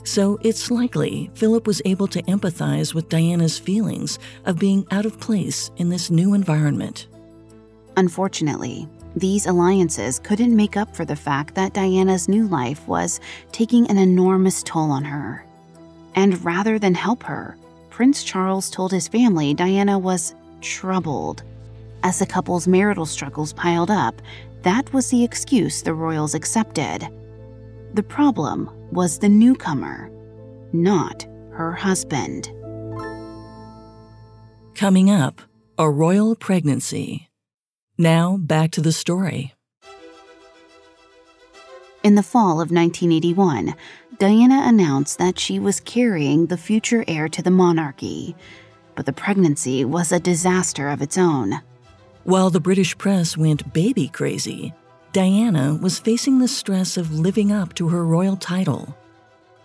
so 0.05 0.39
it's 0.43 0.71
likely 0.71 1.31
Philip 1.35 1.67
was 1.67 1.83
able 1.85 2.07
to 2.09 2.23
empathize 2.23 2.95
with 2.95 3.09
Diana's 3.09 3.59
feelings 3.59 4.19
of 4.45 4.59
being 4.59 4.87
out 4.91 5.07
of 5.07 5.21
place 5.21 5.71
in 5.77 5.89
this 5.89 6.11
new 6.11 6.35
environment. 6.35 7.07
Unfortunately, 7.97 8.89
these 9.15 9.47
alliances 9.47 10.19
couldn't 10.19 10.57
make 10.57 10.77
up 10.77 10.97
for 10.97 11.05
the 11.05 11.17
fact 11.17 11.55
that 11.55 11.75
Diana's 11.75 12.29
new 12.29 12.47
life 12.47 12.87
was 12.89 13.21
taking 13.53 13.89
an 13.91 13.99
enormous 13.99 14.63
toll 14.63 14.91
on 14.91 15.05
her. 15.05 15.45
And 16.15 16.43
rather 16.45 16.79
than 16.79 16.95
help 16.95 17.23
her, 17.25 17.57
Prince 17.91 18.25
Charles 18.25 18.71
told 18.71 18.91
his 18.91 19.09
family 19.09 19.53
Diana 19.53 19.99
was 19.99 20.35
troubled. 20.63 21.43
As 22.03 22.19
the 22.19 22.27
couple's 22.27 22.67
marital 22.67 23.07
struggles 23.07 23.53
piled 23.53 23.91
up, 23.91 24.21
that 24.63 24.91
was 24.93 25.11
the 25.11 25.23
excuse 25.23 25.83
the 25.83 25.95
royals 25.95 26.35
accepted. 26.35 27.07
The 27.95 28.03
problem 28.03 28.71
was 28.93 29.19
the 29.19 29.29
newcomer, 29.29 30.11
not 30.73 31.27
her 31.53 31.73
husband. 31.73 32.53
Coming 34.75 35.11
up, 35.11 35.41
a 35.79 35.91
royal 35.91 36.37
pregnancy. 36.37 37.31
Now, 37.97 38.37
back 38.37 38.71
to 38.73 38.81
the 38.81 38.93
story. 38.93 39.55
In 42.03 42.17
the 42.17 42.23
fall 42.23 42.61
of 42.61 42.71
1981, 42.71 43.75
Diana 44.19 44.63
announced 44.65 45.19
that 45.19 45.39
she 45.39 45.59
was 45.59 45.81
carrying 45.81 46.47
the 46.47 46.57
future 46.57 47.05
heir 47.09 47.29
to 47.29 47.43
the 47.43 47.51
monarchy, 47.51 48.35
but 48.95 49.07
the 49.07 49.13
pregnancy 49.13 49.85
was 49.85 50.13
a 50.13 50.21
disaster 50.21 50.89
of 50.89 51.01
its 51.01 51.17
own. 51.17 51.61
While 52.25 52.51
the 52.51 52.61
British 52.61 52.97
press 52.99 53.37
went 53.37 53.73
baby 53.73 54.09
crazy, 54.09 54.75
Diana 55.13 55.75
was 55.75 55.99
facing 55.99 56.39
the 56.39 56.49
stress 56.49 56.97
of 56.97 57.13
living 57.13 57.53
up 57.53 57.75
to 57.75 57.91
her 57.91 58.03
royal 58.03 58.35
title. 58.35 58.97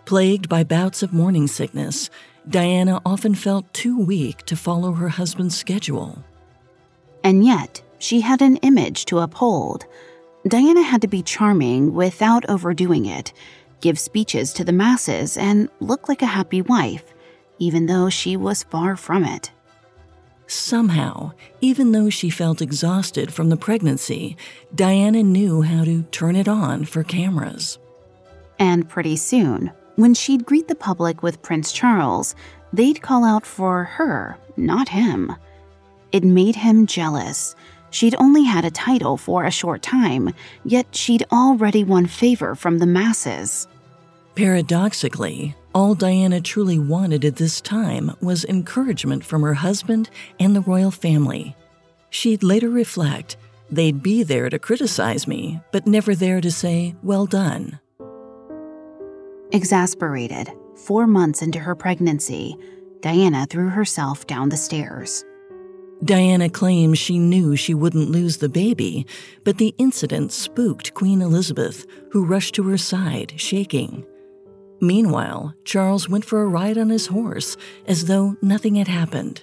Plagued 0.04 0.46
by 0.46 0.62
bouts 0.62 1.02
of 1.02 1.14
morning 1.14 1.46
sickness, 1.46 2.10
Diana 2.46 3.00
often 3.06 3.34
felt 3.34 3.72
too 3.72 3.98
weak 3.98 4.44
to 4.44 4.56
follow 4.56 4.92
her 4.92 5.08
husband's 5.08 5.56
schedule. 5.56 6.22
And 7.24 7.46
yet, 7.46 7.82
she 7.98 8.20
had 8.20 8.42
an 8.42 8.56
image 8.58 9.06
to 9.06 9.20
uphold. 9.20 9.86
Diana 10.46 10.82
had 10.82 11.00
to 11.00 11.08
be 11.08 11.22
charming 11.22 11.94
without 11.94 12.48
overdoing 12.50 13.06
it, 13.06 13.32
give 13.80 13.98
speeches 13.98 14.52
to 14.52 14.64
the 14.64 14.72
masses, 14.72 15.38
and 15.38 15.70
look 15.80 16.10
like 16.10 16.20
a 16.20 16.26
happy 16.26 16.60
wife, 16.60 17.14
even 17.58 17.86
though 17.86 18.10
she 18.10 18.36
was 18.36 18.64
far 18.64 18.96
from 18.96 19.24
it. 19.24 19.50
Somehow, 20.48 21.32
even 21.60 21.92
though 21.92 22.08
she 22.08 22.30
felt 22.30 22.62
exhausted 22.62 23.32
from 23.32 23.50
the 23.50 23.56
pregnancy, 23.56 24.34
Diana 24.74 25.22
knew 25.22 25.60
how 25.60 25.84
to 25.84 26.04
turn 26.04 26.36
it 26.36 26.48
on 26.48 26.86
for 26.86 27.04
cameras. 27.04 27.78
And 28.58 28.88
pretty 28.88 29.16
soon, 29.16 29.70
when 29.96 30.14
she'd 30.14 30.46
greet 30.46 30.66
the 30.66 30.74
public 30.74 31.22
with 31.22 31.42
Prince 31.42 31.70
Charles, 31.70 32.34
they'd 32.72 33.02
call 33.02 33.24
out 33.24 33.44
for 33.44 33.84
her, 33.84 34.38
not 34.56 34.88
him. 34.88 35.34
It 36.12 36.24
made 36.24 36.56
him 36.56 36.86
jealous. 36.86 37.54
She'd 37.90 38.14
only 38.18 38.44
had 38.44 38.64
a 38.64 38.70
title 38.70 39.18
for 39.18 39.44
a 39.44 39.50
short 39.50 39.82
time, 39.82 40.32
yet 40.64 40.86
she'd 40.96 41.24
already 41.30 41.84
won 41.84 42.06
favor 42.06 42.54
from 42.54 42.78
the 42.78 42.86
masses. 42.86 43.68
Paradoxically, 44.34 45.54
all 45.78 45.94
Diana 45.94 46.40
truly 46.40 46.76
wanted 46.76 47.24
at 47.24 47.36
this 47.36 47.60
time 47.60 48.10
was 48.20 48.44
encouragement 48.44 49.24
from 49.24 49.42
her 49.42 49.54
husband 49.54 50.10
and 50.40 50.56
the 50.56 50.60
royal 50.60 50.90
family. 50.90 51.54
She'd 52.10 52.42
later 52.42 52.68
reflect, 52.68 53.36
they'd 53.70 54.02
be 54.02 54.24
there 54.24 54.50
to 54.50 54.58
criticize 54.58 55.28
me, 55.28 55.60
but 55.70 55.86
never 55.86 56.16
there 56.16 56.40
to 56.40 56.50
say, 56.50 56.96
well 57.04 57.26
done. 57.26 57.78
Exasperated, 59.52 60.50
four 60.74 61.06
months 61.06 61.42
into 61.42 61.60
her 61.60 61.76
pregnancy, 61.76 62.56
Diana 63.00 63.46
threw 63.46 63.68
herself 63.68 64.26
down 64.26 64.48
the 64.48 64.56
stairs. 64.56 65.24
Diana 66.04 66.50
claims 66.50 66.98
she 66.98 67.20
knew 67.20 67.54
she 67.54 67.72
wouldn't 67.72 68.10
lose 68.10 68.38
the 68.38 68.48
baby, 68.48 69.06
but 69.44 69.58
the 69.58 69.72
incident 69.78 70.32
spooked 70.32 70.94
Queen 70.94 71.22
Elizabeth, 71.22 71.86
who 72.10 72.24
rushed 72.24 72.56
to 72.56 72.64
her 72.64 72.78
side, 72.78 73.32
shaking. 73.36 74.04
Meanwhile, 74.80 75.54
Charles 75.64 76.08
went 76.08 76.24
for 76.24 76.42
a 76.42 76.48
ride 76.48 76.78
on 76.78 76.90
his 76.90 77.06
horse 77.06 77.56
as 77.86 78.06
though 78.06 78.36
nothing 78.42 78.76
had 78.76 78.88
happened. 78.88 79.42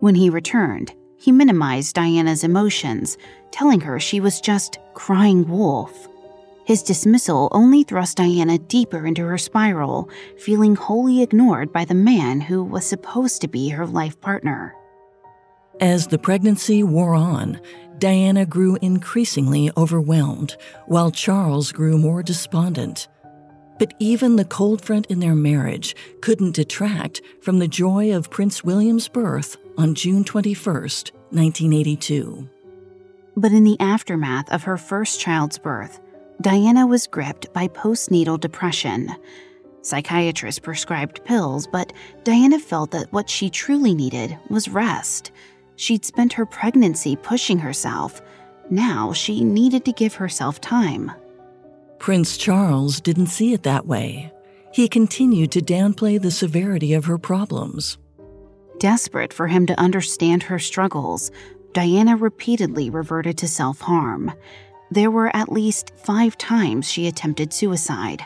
When 0.00 0.14
he 0.14 0.30
returned, 0.30 0.92
he 1.16 1.32
minimized 1.32 1.94
Diana's 1.94 2.44
emotions, 2.44 3.16
telling 3.50 3.80
her 3.80 4.00
she 4.00 4.20
was 4.20 4.40
just 4.40 4.78
crying 4.94 5.48
wolf. 5.48 6.08
His 6.64 6.82
dismissal 6.82 7.48
only 7.52 7.82
thrust 7.82 8.16
Diana 8.16 8.58
deeper 8.58 9.06
into 9.06 9.24
her 9.26 9.38
spiral, 9.38 10.08
feeling 10.38 10.76
wholly 10.76 11.22
ignored 11.22 11.72
by 11.72 11.84
the 11.84 11.94
man 11.94 12.40
who 12.40 12.62
was 12.62 12.86
supposed 12.86 13.40
to 13.40 13.48
be 13.48 13.68
her 13.70 13.86
life 13.86 14.20
partner. 14.20 14.74
As 15.80 16.06
the 16.06 16.18
pregnancy 16.18 16.82
wore 16.82 17.14
on, 17.14 17.60
Diana 17.98 18.46
grew 18.46 18.78
increasingly 18.82 19.70
overwhelmed, 19.76 20.56
while 20.86 21.10
Charles 21.10 21.72
grew 21.72 21.98
more 21.98 22.22
despondent. 22.22 23.08
But 23.82 23.94
even 23.98 24.36
the 24.36 24.44
cold 24.44 24.80
front 24.80 25.06
in 25.06 25.18
their 25.18 25.34
marriage 25.34 25.96
couldn't 26.20 26.54
detract 26.54 27.20
from 27.40 27.58
the 27.58 27.66
joy 27.66 28.14
of 28.14 28.30
Prince 28.30 28.62
William's 28.62 29.08
birth 29.08 29.56
on 29.76 29.96
June 29.96 30.22
21, 30.22 30.54
1982. 30.64 32.48
But 33.36 33.50
in 33.50 33.64
the 33.64 33.80
aftermath 33.80 34.52
of 34.52 34.62
her 34.62 34.76
first 34.76 35.18
child's 35.18 35.58
birth, 35.58 35.98
Diana 36.40 36.86
was 36.86 37.08
gripped 37.08 37.52
by 37.52 37.66
postnatal 37.66 38.38
depression. 38.38 39.10
Psychiatrists 39.80 40.60
prescribed 40.60 41.24
pills, 41.24 41.66
but 41.66 41.92
Diana 42.22 42.60
felt 42.60 42.92
that 42.92 43.12
what 43.12 43.28
she 43.28 43.50
truly 43.50 43.94
needed 43.94 44.38
was 44.48 44.68
rest. 44.68 45.32
She'd 45.74 46.04
spent 46.04 46.32
her 46.34 46.46
pregnancy 46.46 47.16
pushing 47.16 47.58
herself. 47.58 48.22
Now 48.70 49.12
she 49.12 49.42
needed 49.42 49.84
to 49.86 49.92
give 49.92 50.14
herself 50.14 50.60
time. 50.60 51.10
Prince 52.02 52.36
Charles 52.36 53.00
didn't 53.00 53.28
see 53.28 53.52
it 53.52 53.62
that 53.62 53.86
way. 53.86 54.32
He 54.72 54.88
continued 54.88 55.52
to 55.52 55.60
downplay 55.60 56.20
the 56.20 56.32
severity 56.32 56.94
of 56.94 57.04
her 57.04 57.16
problems. 57.16 57.96
Desperate 58.80 59.32
for 59.32 59.46
him 59.46 59.66
to 59.66 59.78
understand 59.78 60.42
her 60.42 60.58
struggles, 60.58 61.30
Diana 61.74 62.16
repeatedly 62.16 62.90
reverted 62.90 63.38
to 63.38 63.46
self 63.46 63.82
harm. 63.82 64.32
There 64.90 65.12
were 65.12 65.30
at 65.36 65.52
least 65.52 65.92
five 65.96 66.36
times 66.36 66.90
she 66.90 67.06
attempted 67.06 67.52
suicide. 67.52 68.24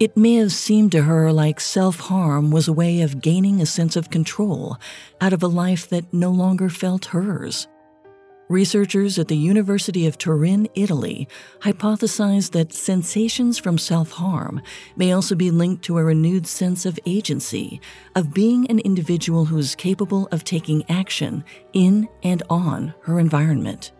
It 0.00 0.16
may 0.16 0.34
have 0.34 0.50
seemed 0.50 0.90
to 0.92 1.02
her 1.02 1.32
like 1.32 1.60
self 1.60 2.00
harm 2.00 2.50
was 2.50 2.66
a 2.66 2.72
way 2.72 3.02
of 3.02 3.20
gaining 3.20 3.60
a 3.60 3.66
sense 3.66 3.94
of 3.94 4.10
control 4.10 4.78
out 5.20 5.32
of 5.32 5.44
a 5.44 5.46
life 5.46 5.88
that 5.90 6.12
no 6.12 6.32
longer 6.32 6.68
felt 6.68 7.04
hers. 7.04 7.68
Researchers 8.48 9.18
at 9.18 9.28
the 9.28 9.36
University 9.36 10.06
of 10.06 10.18
Turin, 10.18 10.68
Italy, 10.74 11.26
hypothesized 11.60 12.50
that 12.50 12.74
sensations 12.74 13.58
from 13.58 13.78
self 13.78 14.10
harm 14.10 14.60
may 14.96 15.12
also 15.12 15.34
be 15.34 15.50
linked 15.50 15.82
to 15.84 15.96
a 15.96 16.04
renewed 16.04 16.46
sense 16.46 16.84
of 16.84 16.98
agency, 17.06 17.80
of 18.14 18.34
being 18.34 18.66
an 18.70 18.80
individual 18.80 19.46
who 19.46 19.56
is 19.56 19.74
capable 19.74 20.28
of 20.30 20.44
taking 20.44 20.88
action 20.90 21.42
in 21.72 22.06
and 22.22 22.42
on 22.50 22.92
her 23.04 23.18
environment. 23.18 23.92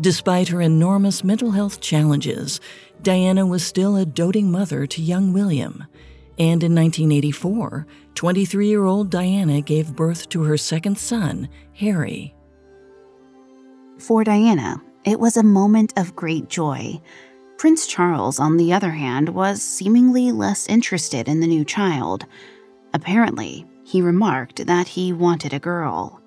Despite 0.00 0.48
her 0.48 0.60
enormous 0.60 1.24
mental 1.24 1.50
health 1.50 1.80
challenges, 1.80 2.60
Diana 3.02 3.46
was 3.46 3.66
still 3.66 3.96
a 3.96 4.06
doting 4.06 4.50
mother 4.50 4.86
to 4.86 5.02
young 5.02 5.32
William. 5.32 5.84
And 6.38 6.62
in 6.62 6.74
1984, 6.74 7.86
23 8.14 8.68
year 8.68 8.84
old 8.84 9.10
Diana 9.10 9.60
gave 9.60 9.96
birth 9.96 10.28
to 10.30 10.42
her 10.44 10.56
second 10.56 10.98
son, 10.98 11.48
Harry. 11.74 12.34
For 13.98 14.24
Diana, 14.24 14.82
it 15.04 15.20
was 15.20 15.36
a 15.36 15.42
moment 15.42 15.92
of 15.96 16.16
great 16.16 16.48
joy. 16.48 17.00
Prince 17.58 17.86
Charles, 17.86 18.40
on 18.40 18.56
the 18.56 18.72
other 18.72 18.90
hand, 18.90 19.28
was 19.28 19.62
seemingly 19.62 20.32
less 20.32 20.68
interested 20.68 21.28
in 21.28 21.40
the 21.40 21.46
new 21.46 21.64
child. 21.64 22.26
Apparently, 22.92 23.66
he 23.84 24.02
remarked 24.02 24.66
that 24.66 24.88
he 24.88 25.12
wanted 25.12 25.52
a 25.52 25.58
girl. 25.58 26.20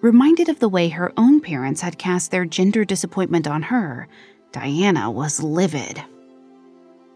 Reminded 0.00 0.48
of 0.48 0.60
the 0.60 0.68
way 0.68 0.88
her 0.88 1.12
own 1.16 1.40
parents 1.40 1.80
had 1.80 1.98
cast 1.98 2.30
their 2.30 2.44
gender 2.44 2.84
disappointment 2.84 3.48
on 3.48 3.62
her, 3.62 4.08
Diana 4.52 5.10
was 5.10 5.42
livid. 5.42 6.02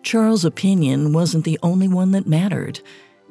Charles' 0.02 0.44
opinion 0.44 1.12
wasn't 1.12 1.44
the 1.44 1.58
only 1.62 1.88
one 1.88 2.10
that 2.10 2.26
mattered. 2.26 2.80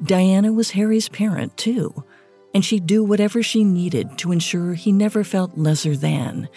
Diana 0.02 0.52
was 0.52 0.70
Harry's 0.70 1.08
parent, 1.08 1.56
too 1.56 2.04
and 2.54 2.64
she'd 2.64 2.86
do 2.86 3.02
whatever 3.04 3.42
she 3.42 3.64
needed 3.64 4.18
to 4.18 4.32
ensure 4.32 4.74
he 4.74 4.92
never 4.92 5.24
felt 5.24 5.56
lesser 5.56 5.96
than, 5.96 6.48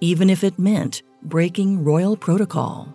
even 0.00 0.30
if 0.30 0.42
it 0.42 0.58
meant 0.58 1.02
breaking 1.22 1.84
royal 1.84 2.16
protocol. 2.16 2.92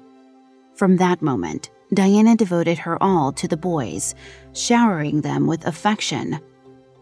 From 0.76 0.98
that 0.98 1.22
moment, 1.22 1.70
Diana 1.94 2.36
devoted 2.36 2.78
her 2.80 3.02
all 3.04 3.32
to 3.34 3.48
the 3.48 3.58
boys, 3.58 4.16
showering 4.54 5.22
them 5.22 5.46
with 5.46 5.68
affection. 5.68 6.40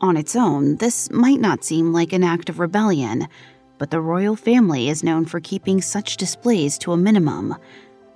On 0.02 0.18
its 0.18 0.36
own, 0.36 0.78
this 0.78 1.12
might 1.12 1.40
not 1.40 1.64
seem 1.64 1.94
like 1.94 2.14
an 2.14 2.24
act 2.24 2.50
of 2.50 2.60
rebellion, 2.60 3.28
but 3.78 3.92
the 3.92 4.02
royal 4.02 4.36
family 4.36 4.90
is 4.90 5.04
known 5.04 5.26
for 5.26 5.40
keeping 5.40 5.82
such 5.82 6.18
displays 6.18 6.78
to 6.80 6.92
a 6.92 6.98
minimum. 6.98 7.56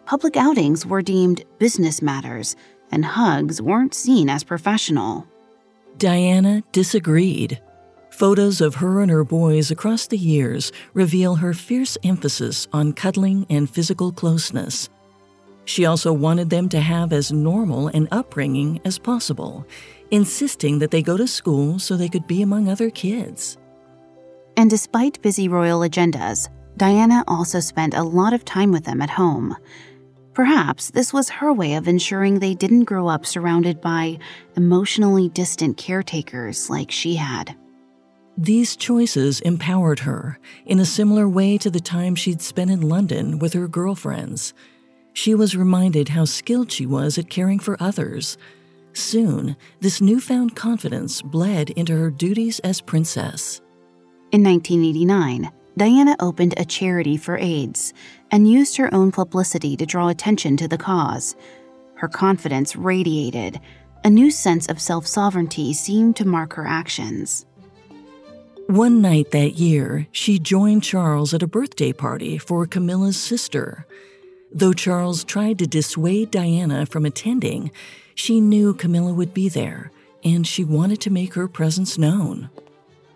Public 0.06 0.36
outings 0.36 0.86
were 0.86 1.02
deemed 1.02 1.44
business 1.60 2.02
matters, 2.02 2.56
and 2.92 3.06
hugs 3.06 3.62
weren't 3.62 3.94
seen 3.94 4.30
as 4.30 4.44
professional. 4.44 5.28
Diana 5.98 6.64
disagreed. 6.72 7.62
Photos 8.10 8.62
of 8.62 8.76
her 8.76 9.02
and 9.02 9.10
her 9.10 9.24
boys 9.24 9.72
across 9.72 10.08
the 10.08 10.18
years 10.18 10.72
reveal 10.94 11.36
her 11.36 11.54
fierce 11.54 11.98
emphasis 12.04 12.68
on 12.72 12.94
cuddling 12.94 13.46
and 13.50 13.70
physical 13.70 14.12
closeness. 14.12 14.90
She 15.66 15.86
also 15.86 16.12
wanted 16.12 16.50
them 16.50 16.70
to 16.70 16.80
have 16.80 17.14
as 17.14 17.32
normal 17.32 17.88
an 17.88 18.08
upbringing 18.12 18.82
as 18.86 19.00
possible, 19.00 19.66
insisting 20.12 20.80
that 20.80 20.92
they 20.92 21.02
go 21.02 21.18
to 21.18 21.28
school 21.28 21.80
so 21.80 21.96
they 21.96 22.10
could 22.10 22.28
be 22.28 22.42
among 22.42 22.68
other 22.68 22.90
kids. 22.90 23.58
And 24.58 24.70
despite 24.70 25.22
busy 25.22 25.48
royal 25.48 25.80
agendas, 25.80 26.50
Diana 26.78 27.24
also 27.28 27.60
spent 27.60 27.94
a 27.94 28.04
lot 28.04 28.34
of 28.34 28.46
time 28.46 28.72
with 28.72 28.84
them 28.84 29.02
at 29.02 29.10
home. 29.10 29.56
Perhaps 30.34 30.92
this 30.92 31.14
was 31.14 31.30
her 31.30 31.54
way 31.54 31.76
of 31.76 31.88
ensuring 31.88 32.40
they 32.40 32.56
didn't 32.56 32.86
grow 32.86 33.08
up 33.08 33.26
surrounded 33.26 33.80
by 33.82 34.18
emotionally 34.56 35.30
distant 35.30 35.78
caretakers 35.78 36.70
like 36.70 36.90
she 36.90 37.16
had. 37.16 37.56
These 38.36 38.76
choices 38.76 39.42
empowered 39.42 40.00
her 40.00 40.40
in 40.66 40.80
a 40.80 40.86
similar 40.86 41.30
way 41.30 41.60
to 41.60 41.70
the 41.70 41.80
time 41.80 42.16
she'd 42.16 42.42
spent 42.42 42.72
in 42.72 42.82
London 42.82 43.38
with 43.38 43.54
her 43.54 43.68
girlfriends. 43.68 44.56
She 45.14 45.36
was 45.36 45.56
reminded 45.56 46.10
how 46.10 46.26
skilled 46.26 46.72
she 46.72 46.88
was 46.88 47.20
at 47.20 47.30
caring 47.30 47.60
for 47.60 47.78
others. 47.80 48.40
Soon, 48.94 49.56
this 49.82 50.02
newfound 50.02 50.56
confidence 50.56 51.22
bled 51.22 51.70
into 51.72 51.96
her 51.96 52.10
duties 52.10 52.58
as 52.60 52.82
princess. 52.82 53.62
In 54.32 54.44
1989, 54.44 55.52
Diana 55.76 56.16
opened 56.20 56.54
a 56.58 56.66
charity 56.66 57.18
for 57.18 57.38
AIDS 57.38 57.94
and 58.32 58.50
used 58.50 58.78
her 58.78 58.94
own 58.94 59.12
publicity 59.12 59.76
to 59.78 59.86
draw 59.86 60.10
attention 60.10 60.56
to 60.58 60.68
the 60.68 60.78
cause. 60.78 61.36
Her 61.96 62.08
confidence 62.08 62.76
radiated. 62.76 63.60
A 64.04 64.10
new 64.10 64.30
sense 64.30 64.68
of 64.68 64.80
self 64.80 65.08
sovereignty 65.08 65.74
seemed 65.74 66.16
to 66.18 66.28
mark 66.28 66.54
her 66.54 66.68
actions. 66.68 67.46
One 68.68 69.02
night 69.02 69.32
that 69.32 69.56
year, 69.56 70.08
she 70.12 70.40
joined 70.40 70.84
Charles 70.84 71.34
at 71.34 71.44
a 71.44 71.48
birthday 71.48 71.92
party 71.92 72.38
for 72.38 72.66
Camilla's 72.66 73.18
sister. 73.18 73.86
Though 74.52 74.74
Charles 74.74 75.24
tried 75.24 75.60
to 75.60 75.68
dissuade 75.68 76.32
Diana 76.32 76.86
from 76.86 77.06
attending, 77.06 77.72
she 78.16 78.40
knew 78.40 78.74
Camilla 78.74 79.14
would 79.14 79.34
be 79.34 79.50
there, 79.50 79.92
and 80.24 80.46
she 80.46 80.64
wanted 80.64 81.02
to 81.02 81.10
make 81.10 81.34
her 81.34 81.48
presence 81.48 81.98
known. 81.98 82.50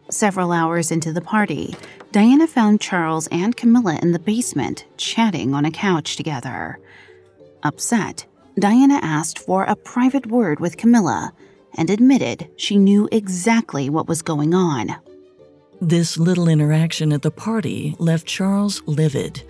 Several 0.09 0.53
hours 0.53 0.91
into 0.91 1.11
the 1.11 1.21
party, 1.21 1.75
Diana 2.13 2.47
found 2.47 2.79
Charles 2.79 3.27
and 3.27 3.57
Camilla 3.57 3.99
in 4.01 4.13
the 4.13 4.19
basement, 4.19 4.85
chatting 4.95 5.53
on 5.53 5.65
a 5.65 5.71
couch 5.71 6.15
together. 6.15 6.79
Upset, 7.63 8.25
Diana 8.57 8.99
asked 9.03 9.37
for 9.37 9.65
a 9.65 9.75
private 9.75 10.27
word 10.27 10.61
with 10.61 10.77
Camilla 10.77 11.33
and 11.77 11.89
admitted 11.89 12.49
she 12.55 12.77
knew 12.77 13.09
exactly 13.11 13.89
what 13.89 14.07
was 14.07 14.21
going 14.21 14.53
on. 14.53 14.95
This 15.81 16.17
little 16.17 16.47
interaction 16.47 17.11
at 17.11 17.21
the 17.21 17.29
party 17.29 17.95
left 17.99 18.25
Charles 18.25 18.81
livid. 18.85 19.43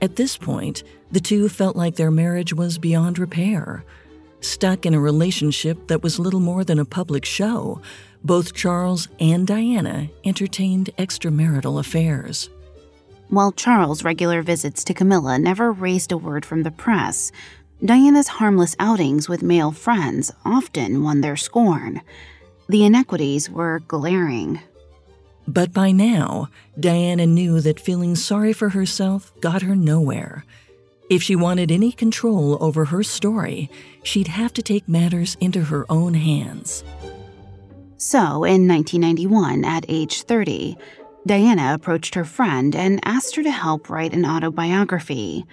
At 0.00 0.16
this 0.16 0.38
point, 0.38 0.82
the 1.12 1.20
two 1.20 1.50
felt 1.50 1.76
like 1.76 1.96
their 1.96 2.10
marriage 2.10 2.54
was 2.54 2.78
beyond 2.78 3.18
repair. 3.18 3.84
Stuck 4.40 4.86
in 4.86 4.94
a 4.94 5.00
relationship 5.00 5.88
that 5.88 6.02
was 6.02 6.18
little 6.18 6.40
more 6.40 6.64
than 6.64 6.78
a 6.78 6.84
public 6.84 7.24
show, 7.24 7.80
both 8.24 8.54
Charles 8.54 9.08
and 9.20 9.46
Diana 9.46 10.08
entertained 10.24 10.90
extramarital 10.98 11.78
affairs. 11.78 12.50
While 13.28 13.52
Charles' 13.52 14.04
regular 14.04 14.42
visits 14.42 14.82
to 14.84 14.94
Camilla 14.94 15.38
never 15.38 15.70
raised 15.70 16.12
a 16.12 16.18
word 16.18 16.46
from 16.46 16.62
the 16.62 16.70
press, 16.70 17.30
Diana's 17.84 18.28
harmless 18.28 18.74
outings 18.80 19.28
with 19.28 19.42
male 19.42 19.70
friends 19.70 20.32
often 20.44 21.02
won 21.02 21.20
their 21.20 21.36
scorn. 21.36 22.00
The 22.68 22.84
inequities 22.84 23.48
were 23.48 23.80
glaring. 23.86 24.60
But 25.46 25.72
by 25.72 25.92
now, 25.92 26.48
Diana 26.78 27.26
knew 27.26 27.60
that 27.60 27.80
feeling 27.80 28.16
sorry 28.16 28.52
for 28.52 28.70
herself 28.70 29.32
got 29.40 29.62
her 29.62 29.76
nowhere. 29.76 30.44
If 31.08 31.22
she 31.22 31.36
wanted 31.36 31.70
any 31.70 31.92
control 31.92 32.58
over 32.60 32.86
her 32.86 33.02
story, 33.02 33.70
she'd 34.02 34.28
have 34.28 34.52
to 34.54 34.62
take 34.62 34.88
matters 34.88 35.36
into 35.40 35.64
her 35.64 35.86
own 35.88 36.14
hands. 36.14 36.84
So, 37.98 38.44
in 38.44 38.66
1991, 38.66 39.64
at 39.64 39.84
age 39.88 40.22
30, 40.22 40.78
Diana 41.26 41.74
approached 41.74 42.14
her 42.14 42.24
friend 42.24 42.74
and 42.74 43.00
asked 43.04 43.36
her 43.36 43.42
to 43.42 43.50
help 43.50 43.90
write 43.90 44.14
an 44.14 44.24
autobiography. 44.24 45.44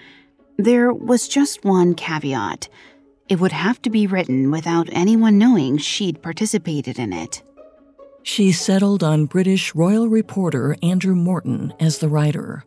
There 0.57 0.93
was 0.93 1.27
just 1.27 1.65
one 1.65 1.95
caveat 1.95 2.69
it 3.27 3.39
would 3.39 3.51
have 3.51 3.81
to 3.81 3.89
be 3.89 4.05
written 4.05 4.51
without 4.51 4.87
anyone 4.91 5.37
knowing 5.37 5.77
she'd 5.77 6.21
participated 6.21 6.99
in 6.99 7.11
it. 7.11 7.41
She 8.23 8.51
settled 8.51 9.03
on 9.03 9.25
British 9.25 9.73
royal 9.73 10.07
reporter 10.07 10.75
Andrew 10.83 11.15
Morton 11.15 11.73
as 11.79 11.99
the 11.99 12.09
writer. 12.09 12.65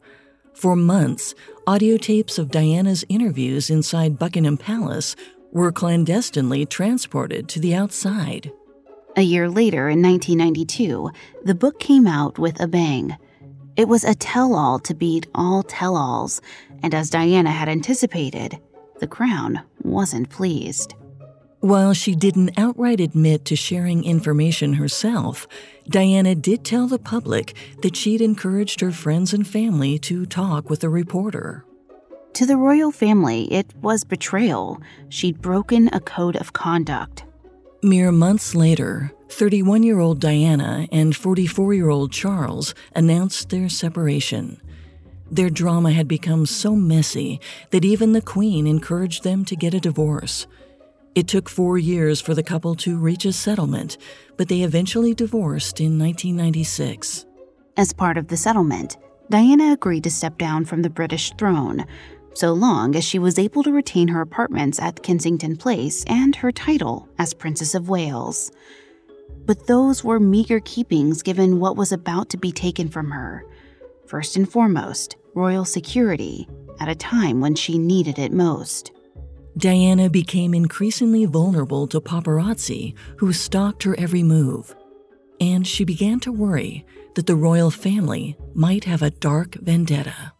For 0.55 0.75
months, 0.75 1.35
audio 1.67 1.97
tapes 1.97 2.39
of 2.39 2.51
Diana's 2.51 3.05
interviews 3.09 3.71
inside 3.71 4.19
Buckingham 4.19 4.57
Palace 4.57 5.15
were 5.53 5.73
clandestinely 5.73 6.67
transported 6.67 7.49
to 7.51 7.61
the 7.61 7.75
outside. 7.75 8.51
A 9.19 9.23
year 9.23 9.51
later, 9.51 9.89
in 9.89 10.01
1992, 10.01 11.11
the 11.43 11.57
book 11.57 11.81
came 11.81 12.07
out 12.07 12.39
with 12.39 12.61
a 12.61 12.69
bang. 12.69 13.17
It 13.75 13.89
was 13.89 14.05
a 14.05 14.15
tell 14.15 14.55
all 14.55 14.79
to 14.79 14.95
beat 14.95 15.27
all 15.35 15.65
tell 15.65 15.97
alls, 15.97 16.41
and 16.85 16.95
as 16.95 17.11
Diana 17.11 17.51
had 17.51 17.69
anticipated, 17.69 18.61
the 19.01 19.09
Crown 19.09 19.61
wasn't 19.83 20.31
pleased. 20.31 20.95
While 21.59 21.95
she 21.95 22.15
didn't 22.15 22.57
outright 22.57 23.01
admit 23.01 23.45
to 23.47 23.57
sharing 23.57 24.05
information 24.05 24.75
herself, 24.75 25.49
Diana 25.89 26.37
did 26.37 26.65
tell 26.65 26.87
the 26.87 27.01
public 27.01 27.57
that 27.83 27.97
she'd 27.97 28.21
encouraged 28.21 28.81
her 28.81 28.93
friends 28.93 29.35
and 29.35 29.45
family 29.45 29.99
to 29.99 30.27
talk 30.27 30.71
with 30.71 30.85
a 30.85 30.89
reporter. 30.89 31.65
To 32.35 32.47
the 32.47 32.57
royal 32.57 32.93
family, 32.93 33.53
it 33.53 33.75
was 33.83 34.05
betrayal. 34.05 34.81
She'd 35.09 35.43
broken 35.43 35.89
a 35.93 35.99
code 35.99 36.37
of 36.37 36.53
conduct. 36.53 37.25
Mere 37.83 38.11
months 38.11 38.57
later, 38.57 39.13
31 39.29 39.85
year 39.85 40.01
old 40.01 40.19
Diana 40.19 40.89
and 40.91 41.15
44 41.15 41.75
year 41.75 41.91
old 41.91 42.11
Charles 42.11 42.75
announced 42.97 43.51
their 43.51 43.69
separation. 43.69 44.61
Their 45.31 45.49
drama 45.49 45.93
had 45.93 46.09
become 46.09 46.45
so 46.45 46.75
messy 46.75 47.41
that 47.71 47.85
even 47.85 48.15
the 48.15 48.21
Queen 48.21 48.67
encouraged 48.67 49.23
them 49.23 49.45
to 49.45 49.55
get 49.55 49.75
a 49.75 49.81
divorce. 49.81 50.49
It 51.15 51.29
took 51.29 51.49
four 51.49 51.79
years 51.79 52.21
for 52.21 52.35
the 52.35 52.43
couple 52.43 52.75
to 52.77 52.99
reach 52.99 53.25
a 53.25 53.33
settlement, 53.33 53.97
but 54.37 54.49
they 54.49 54.63
eventually 54.63 55.15
divorced 55.15 55.79
in 55.79 56.01
1996. 56.01 57.27
As 57.77 57.93
part 57.93 58.19
of 58.19 58.27
the 58.27 58.37
settlement, 58.37 58.97
Diana 59.31 59.73
agreed 59.73 60.03
to 60.03 60.11
step 60.11 60.37
down 60.37 60.65
from 60.65 60.83
the 60.83 60.91
British 60.91 61.33
throne, 61.39 61.85
so 62.39 62.53
long 62.53 62.95
as 62.95 63.03
she 63.03 63.19
was 63.19 63.39
able 63.39 63.65
to 63.65 63.73
retain 63.73 64.07
her 64.09 64.21
apartments 64.21 64.79
at 64.79 65.03
Kensington 65.03 65.57
Palace 65.57 66.05
and 66.07 66.37
her 66.37 66.53
title 66.53 67.09
as 67.19 67.35
Princess 67.35 67.75
of 67.75 67.89
Wales. 67.89 68.53
But 69.45 69.67
those 69.67 70.05
were 70.05 70.21
meager 70.21 70.61
keepings 70.61 71.23
given 71.23 71.59
what 71.59 71.77
was 71.77 71.91
about 71.91 72.29
to 72.31 72.37
be 72.37 72.53
taken 72.53 72.89
from 72.89 73.11
her. 73.11 73.45
First 74.07 74.37
and 74.37 74.49
foremost, 74.49 75.17
royal 75.35 75.65
security, 75.65 76.49
at 76.79 76.89
a 76.89 76.95
time 76.95 77.41
when 77.41 77.57
she 77.57 77.77
needed 77.77 78.19
it 78.19 78.33
most. 78.33 78.93
Diana 79.57 80.09
became 80.09 80.55
increasingly 80.55 81.25
vulnerable 81.25 81.89
to 81.89 82.01
paparazzi 82.01 82.95
who 83.17 83.33
stalked 83.33 83.83
her 83.83 83.99
every 83.99 84.23
move. 84.23 84.77
And 85.41 85.67
she 85.67 85.85
began 85.85 86.21
to 86.21 86.31
worry 86.31 86.87
that 87.17 87.27
the 87.27 87.35
royal 87.35 87.73
family 87.73 88.37
might 88.55 88.85
have 88.85 89.03
a 89.03 89.11
dark 89.11 89.57
vendetta. 89.57 90.33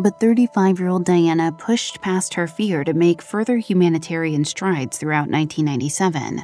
But 0.00 0.18
35 0.18 0.80
year 0.80 0.88
old 0.88 1.04
Diana 1.04 1.52
pushed 1.52 2.00
past 2.00 2.32
her 2.32 2.46
fear 2.46 2.84
to 2.84 2.94
make 2.94 3.20
further 3.20 3.58
humanitarian 3.58 4.46
strides 4.46 4.96
throughout 4.96 5.28
1997. 5.28 6.42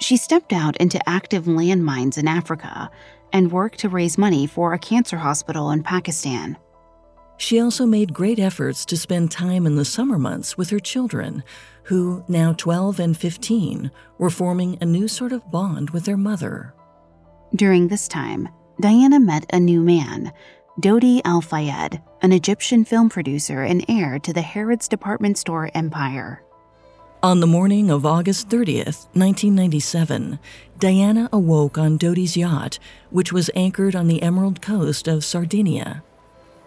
She 0.00 0.16
stepped 0.16 0.52
out 0.52 0.76
into 0.76 1.08
active 1.08 1.46
landmines 1.46 2.16
in 2.16 2.28
Africa 2.28 2.88
and 3.32 3.50
worked 3.50 3.80
to 3.80 3.88
raise 3.88 4.16
money 4.16 4.46
for 4.46 4.72
a 4.72 4.78
cancer 4.78 5.16
hospital 5.16 5.72
in 5.72 5.82
Pakistan. 5.82 6.56
She 7.38 7.58
also 7.58 7.86
made 7.86 8.14
great 8.14 8.38
efforts 8.38 8.84
to 8.86 8.96
spend 8.96 9.32
time 9.32 9.66
in 9.66 9.74
the 9.74 9.84
summer 9.84 10.16
months 10.16 10.56
with 10.56 10.70
her 10.70 10.78
children, 10.78 11.42
who, 11.82 12.22
now 12.28 12.52
12 12.52 13.00
and 13.00 13.16
15, 13.16 13.90
were 14.18 14.30
forming 14.30 14.78
a 14.80 14.86
new 14.86 15.08
sort 15.08 15.32
of 15.32 15.50
bond 15.50 15.90
with 15.90 16.04
their 16.04 16.16
mother. 16.16 16.72
During 17.52 17.88
this 17.88 18.06
time, 18.06 18.48
Diana 18.80 19.18
met 19.18 19.46
a 19.52 19.58
new 19.58 19.82
man, 19.82 20.32
Dodi 20.78 21.22
Al 21.24 21.40
Fayed, 21.40 22.02
an 22.20 22.32
Egyptian 22.32 22.84
film 22.84 23.08
producer 23.08 23.62
and 23.62 23.82
heir 23.88 24.18
to 24.18 24.30
the 24.30 24.42
Harrods 24.42 24.88
department 24.88 25.38
store 25.38 25.70
empire. 25.72 26.42
On 27.22 27.40
the 27.40 27.46
morning 27.46 27.90
of 27.90 28.04
August 28.04 28.50
30th, 28.50 29.08
1997, 29.14 30.38
Diana 30.78 31.30
awoke 31.32 31.78
on 31.78 31.98
Dodi's 31.98 32.36
yacht, 32.36 32.78
which 33.08 33.32
was 33.32 33.50
anchored 33.54 33.96
on 33.96 34.06
the 34.06 34.22
emerald 34.22 34.60
coast 34.60 35.08
of 35.08 35.24
Sardinia. 35.24 36.02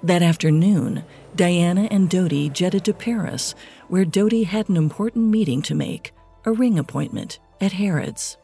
That 0.01 0.23
afternoon, 0.23 1.03
Diana 1.35 1.87
and 1.91 2.09
Dodi 2.09 2.49
jetted 2.51 2.85
to 2.85 2.93
Paris, 2.95 3.53
where 3.89 4.05
Dodi 4.05 4.45
had 4.45 4.69
an 4.69 4.77
important 4.77 5.25
meeting 5.25 5.61
to 5.61 5.75
make 5.75 6.13
a 6.45 6.51
ring 6.51 6.79
appointment 6.79 7.37
at 7.61 7.73
Harrods. 7.73 8.38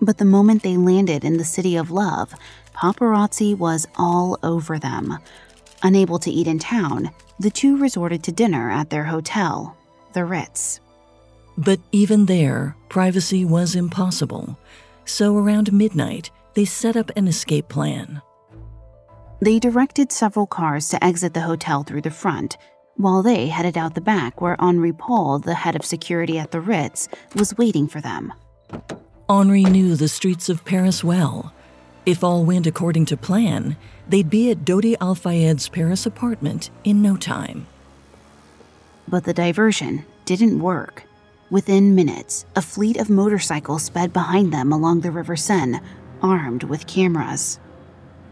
But 0.00 0.18
the 0.18 0.24
moment 0.24 0.62
they 0.62 0.76
landed 0.76 1.24
in 1.24 1.36
the 1.36 1.44
city 1.44 1.76
of 1.76 1.90
love, 1.90 2.34
paparazzi 2.74 3.56
was 3.56 3.86
all 3.96 4.38
over 4.42 4.78
them. 4.78 5.18
Unable 5.82 6.18
to 6.20 6.30
eat 6.30 6.46
in 6.46 6.58
town, 6.58 7.10
the 7.38 7.50
two 7.50 7.76
resorted 7.76 8.22
to 8.24 8.32
dinner 8.32 8.70
at 8.70 8.90
their 8.90 9.04
hotel, 9.04 9.76
the 10.12 10.24
Ritz. 10.24 10.80
But 11.56 11.80
even 11.92 12.26
there, 12.26 12.76
privacy 12.88 13.44
was 13.44 13.74
impossible. 13.74 14.58
So 15.04 15.36
around 15.36 15.72
midnight, 15.72 16.30
they 16.54 16.64
set 16.64 16.96
up 16.96 17.10
an 17.16 17.26
escape 17.28 17.68
plan. 17.68 18.22
They 19.40 19.58
directed 19.58 20.10
several 20.10 20.46
cars 20.46 20.88
to 20.88 21.04
exit 21.04 21.34
the 21.34 21.42
hotel 21.42 21.82
through 21.84 22.02
the 22.02 22.10
front, 22.10 22.56
while 22.96 23.22
they 23.22 23.46
headed 23.46 23.78
out 23.78 23.94
the 23.94 24.00
back 24.00 24.40
where 24.40 24.60
Henri 24.60 24.92
Paul, 24.92 25.38
the 25.38 25.54
head 25.54 25.76
of 25.76 25.84
security 25.84 26.38
at 26.38 26.50
the 26.50 26.60
Ritz, 26.60 27.08
was 27.36 27.56
waiting 27.56 27.86
for 27.86 28.00
them. 28.00 28.32
Henri 29.30 29.62
knew 29.64 29.94
the 29.94 30.08
streets 30.08 30.48
of 30.48 30.64
Paris 30.64 31.04
well. 31.04 31.52
If 32.06 32.24
all 32.24 32.46
went 32.46 32.66
according 32.66 33.04
to 33.06 33.16
plan, 33.18 33.76
they'd 34.08 34.30
be 34.30 34.50
at 34.50 34.64
Dodi 34.64 34.96
Al 35.02 35.14
Fayed's 35.14 35.68
Paris 35.68 36.06
apartment 36.06 36.70
in 36.82 37.02
no 37.02 37.14
time. 37.14 37.66
But 39.06 39.24
the 39.24 39.34
diversion 39.34 40.06
didn't 40.24 40.60
work. 40.60 41.04
Within 41.50 41.94
minutes, 41.94 42.46
a 42.56 42.62
fleet 42.62 42.96
of 42.96 43.10
motorcycles 43.10 43.84
sped 43.84 44.14
behind 44.14 44.50
them 44.50 44.72
along 44.72 45.02
the 45.02 45.10
River 45.10 45.36
Seine, 45.36 45.80
armed 46.22 46.62
with 46.64 46.86
cameras. 46.86 47.60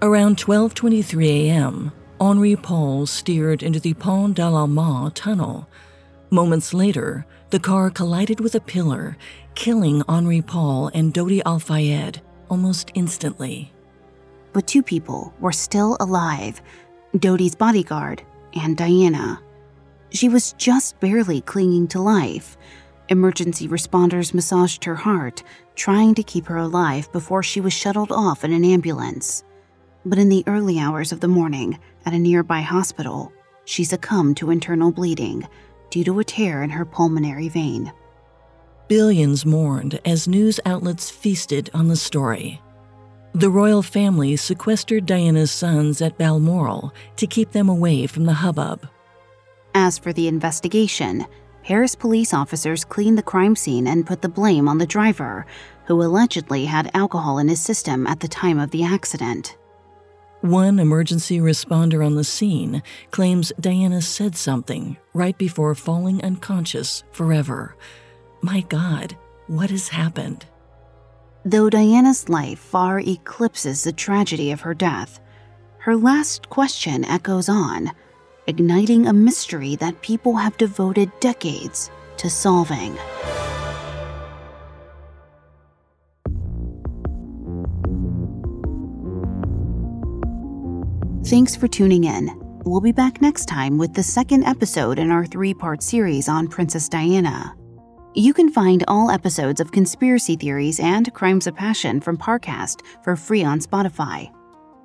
Around 0.00 0.38
12:23 0.38 1.26
a.m., 1.26 1.92
Henri 2.18 2.56
Paul 2.56 3.04
steered 3.04 3.62
into 3.62 3.80
the 3.80 3.92
Pont 3.92 4.34
de 4.34 4.48
l'Alma 4.48 5.12
tunnel. 5.14 5.68
Moments 6.30 6.72
later, 6.72 7.26
the 7.50 7.60
car 7.60 7.90
collided 7.90 8.40
with 8.40 8.54
a 8.54 8.60
pillar, 8.60 9.18
killing 9.56 10.02
Henri 10.06 10.42
Paul 10.42 10.90
and 10.94 11.12
Dodi 11.12 11.40
Al 11.44 11.58
Fayed 11.58 12.20
almost 12.48 12.92
instantly. 12.94 13.72
But 14.52 14.68
two 14.68 14.82
people 14.82 15.34
were 15.40 15.50
still 15.50 15.96
alive 15.98 16.62
Dodi's 17.16 17.54
bodyguard 17.54 18.22
and 18.54 18.76
Diana. 18.76 19.40
She 20.10 20.28
was 20.28 20.52
just 20.52 21.00
barely 21.00 21.40
clinging 21.40 21.88
to 21.88 22.00
life. 22.00 22.58
Emergency 23.08 23.66
responders 23.66 24.34
massaged 24.34 24.84
her 24.84 24.94
heart, 24.94 25.42
trying 25.74 26.14
to 26.14 26.22
keep 26.22 26.46
her 26.46 26.58
alive 26.58 27.10
before 27.10 27.42
she 27.42 27.60
was 27.60 27.72
shuttled 27.72 28.12
off 28.12 28.44
in 28.44 28.52
an 28.52 28.64
ambulance. 28.64 29.42
But 30.04 30.18
in 30.18 30.28
the 30.28 30.44
early 30.46 30.78
hours 30.78 31.12
of 31.12 31.20
the 31.20 31.28
morning, 31.28 31.78
at 32.04 32.12
a 32.12 32.18
nearby 32.18 32.60
hospital, 32.60 33.32
she 33.64 33.84
succumbed 33.84 34.36
to 34.36 34.50
internal 34.50 34.92
bleeding 34.92 35.48
due 35.90 36.04
to 36.04 36.18
a 36.18 36.24
tear 36.24 36.62
in 36.62 36.70
her 36.70 36.84
pulmonary 36.84 37.48
vein. 37.48 37.90
Billions 38.88 39.44
mourned 39.44 39.98
as 40.04 40.28
news 40.28 40.60
outlets 40.64 41.10
feasted 41.10 41.70
on 41.74 41.88
the 41.88 41.96
story. 41.96 42.60
The 43.32 43.50
royal 43.50 43.82
family 43.82 44.36
sequestered 44.36 45.06
Diana's 45.06 45.50
sons 45.50 46.00
at 46.00 46.16
Balmoral 46.16 46.94
to 47.16 47.26
keep 47.26 47.50
them 47.50 47.68
away 47.68 48.06
from 48.06 48.26
the 48.26 48.32
hubbub. 48.32 48.88
As 49.74 49.98
for 49.98 50.12
the 50.12 50.28
investigation, 50.28 51.26
Paris 51.64 51.96
police 51.96 52.32
officers 52.32 52.84
cleaned 52.84 53.18
the 53.18 53.24
crime 53.24 53.56
scene 53.56 53.88
and 53.88 54.06
put 54.06 54.22
the 54.22 54.28
blame 54.28 54.68
on 54.68 54.78
the 54.78 54.86
driver, 54.86 55.46
who 55.86 56.00
allegedly 56.00 56.64
had 56.64 56.88
alcohol 56.94 57.38
in 57.38 57.48
his 57.48 57.60
system 57.60 58.06
at 58.06 58.20
the 58.20 58.28
time 58.28 58.60
of 58.60 58.70
the 58.70 58.84
accident. 58.84 59.58
One 60.42 60.78
emergency 60.78 61.40
responder 61.40 62.06
on 62.06 62.14
the 62.14 62.22
scene 62.22 62.84
claims 63.10 63.52
Diana 63.58 64.00
said 64.00 64.36
something 64.36 64.96
right 65.12 65.36
before 65.36 65.74
falling 65.74 66.22
unconscious 66.22 67.02
forever. 67.10 67.74
My 68.46 68.60
God, 68.68 69.16
what 69.48 69.70
has 69.70 69.88
happened? 69.88 70.46
Though 71.44 71.68
Diana's 71.68 72.28
life 72.28 72.60
far 72.60 73.00
eclipses 73.00 73.82
the 73.82 73.92
tragedy 73.92 74.52
of 74.52 74.60
her 74.60 74.72
death, 74.72 75.18
her 75.78 75.96
last 75.96 76.48
question 76.48 77.04
echoes 77.06 77.48
on, 77.48 77.90
igniting 78.46 79.08
a 79.08 79.12
mystery 79.12 79.74
that 79.76 80.00
people 80.00 80.36
have 80.36 80.56
devoted 80.58 81.10
decades 81.18 81.90
to 82.18 82.30
solving. 82.30 82.96
Thanks 91.24 91.56
for 91.56 91.66
tuning 91.66 92.04
in. 92.04 92.30
We'll 92.64 92.80
be 92.80 92.92
back 92.92 93.20
next 93.20 93.46
time 93.46 93.76
with 93.76 93.92
the 93.92 94.04
second 94.04 94.44
episode 94.44 95.00
in 95.00 95.10
our 95.10 95.26
three 95.26 95.52
part 95.52 95.82
series 95.82 96.28
on 96.28 96.46
Princess 96.46 96.88
Diana. 96.88 97.56
You 98.18 98.32
can 98.32 98.50
find 98.50 98.82
all 98.88 99.10
episodes 99.10 99.60
of 99.60 99.72
Conspiracy 99.72 100.36
Theories 100.36 100.80
and 100.80 101.12
Crimes 101.12 101.46
of 101.46 101.54
Passion 101.54 102.00
from 102.00 102.16
Parcast 102.16 102.80
for 103.04 103.14
free 103.14 103.44
on 103.44 103.60
Spotify. 103.60 104.34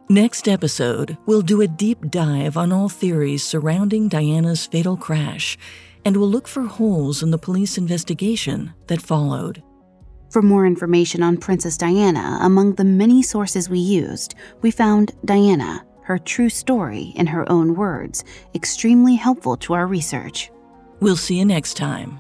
Next 0.10 0.50
episode, 0.50 1.18
we'll 1.26 1.42
do 1.42 1.62
a 1.62 1.68
deep 1.68 2.10
dive 2.10 2.58
on 2.58 2.74
all 2.74 2.90
theories 2.90 3.42
surrounding 3.42 4.10
Diana's 4.10 4.66
fatal 4.66 4.98
crash, 4.98 5.58
and 6.04 6.18
we'll 6.18 6.28
look 6.28 6.46
for 6.46 6.64
holes 6.64 7.24
in 7.24 7.32
the 7.32 7.38
police 7.38 7.78
investigation 7.78 8.74
that 8.88 9.02
followed. 9.02 9.64
For 10.30 10.42
more 10.42 10.66
information 10.66 11.24
on 11.24 11.38
Princess 11.38 11.78
Diana, 11.78 12.38
among 12.42 12.76
the 12.76 12.84
many 12.84 13.24
sources 13.24 13.70
we 13.70 13.80
used, 13.80 14.36
we 14.62 14.72
found 14.72 15.14
Diana, 15.24 15.86
her 16.04 16.18
true 16.18 16.50
story 16.50 17.14
in 17.16 17.28
her 17.28 17.50
own 17.50 17.76
words, 17.76 18.26
extremely 18.54 19.16
helpful 19.16 19.56
to 19.56 19.72
our 19.72 19.88
research. 19.88 20.52
We'll 21.00 21.16
see 21.16 21.40
you 21.40 21.46
next 21.46 21.76
time. 21.78 22.20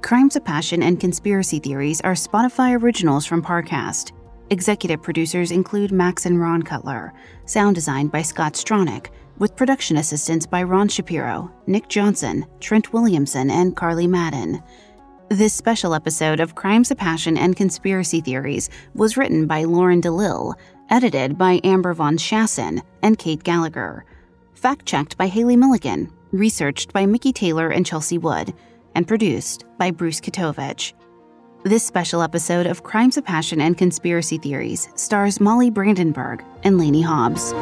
Crimes 0.00 0.36
of 0.36 0.44
Passion 0.44 0.82
and 0.84 1.00
Conspiracy 1.00 1.58
Theories 1.58 2.00
are 2.02 2.12
Spotify 2.12 2.80
originals 2.80 3.26
from 3.26 3.42
Parcast. 3.42 4.12
Executive 4.48 5.02
producers 5.02 5.50
include 5.50 5.90
Max 5.90 6.24
and 6.24 6.40
Ron 6.40 6.62
Cutler. 6.62 7.12
Sound 7.46 7.74
designed 7.74 8.12
by 8.12 8.22
Scott 8.22 8.54
Stronach, 8.54 9.08
with 9.38 9.56
production 9.56 9.96
assistance 9.96 10.46
by 10.46 10.62
Ron 10.62 10.88
Shapiro, 10.88 11.52
Nick 11.66 11.88
Johnson, 11.88 12.46
Trent 12.60 12.92
Williamson, 12.92 13.50
and 13.50 13.76
Carly 13.76 14.06
Madden. 14.06 14.62
This 15.30 15.52
special 15.52 15.94
episode 15.94 16.38
of 16.38 16.54
Crimes 16.54 16.92
of 16.92 16.96
Passion 16.96 17.36
and 17.36 17.56
Conspiracy 17.56 18.20
Theories 18.20 18.70
was 18.94 19.16
written 19.16 19.46
by 19.46 19.64
Lauren 19.64 20.00
DeLille, 20.00 20.54
edited 20.90 21.36
by 21.36 21.60
Amber 21.64 21.92
Von 21.92 22.16
Schassen 22.16 22.80
and 23.02 23.18
Kate 23.18 23.42
Gallagher, 23.42 24.04
fact 24.54 24.86
checked 24.86 25.18
by 25.18 25.26
Haley 25.26 25.56
Milligan, 25.56 26.10
researched 26.30 26.92
by 26.92 27.04
Mickey 27.04 27.32
Taylor 27.32 27.68
and 27.68 27.84
Chelsea 27.84 28.16
Wood, 28.16 28.54
and 28.98 29.06
produced 29.06 29.64
by 29.78 29.92
Bruce 29.92 30.20
Katovich. 30.20 30.92
This 31.62 31.86
special 31.86 32.20
episode 32.20 32.66
of 32.66 32.82
Crimes 32.82 33.16
of 33.16 33.24
Passion 33.24 33.60
and 33.60 33.78
Conspiracy 33.78 34.38
Theories 34.38 34.88
stars 34.96 35.40
Molly 35.40 35.70
Brandenburg 35.70 36.44
and 36.64 36.78
Lainey 36.78 37.02
Hobbs. 37.02 37.52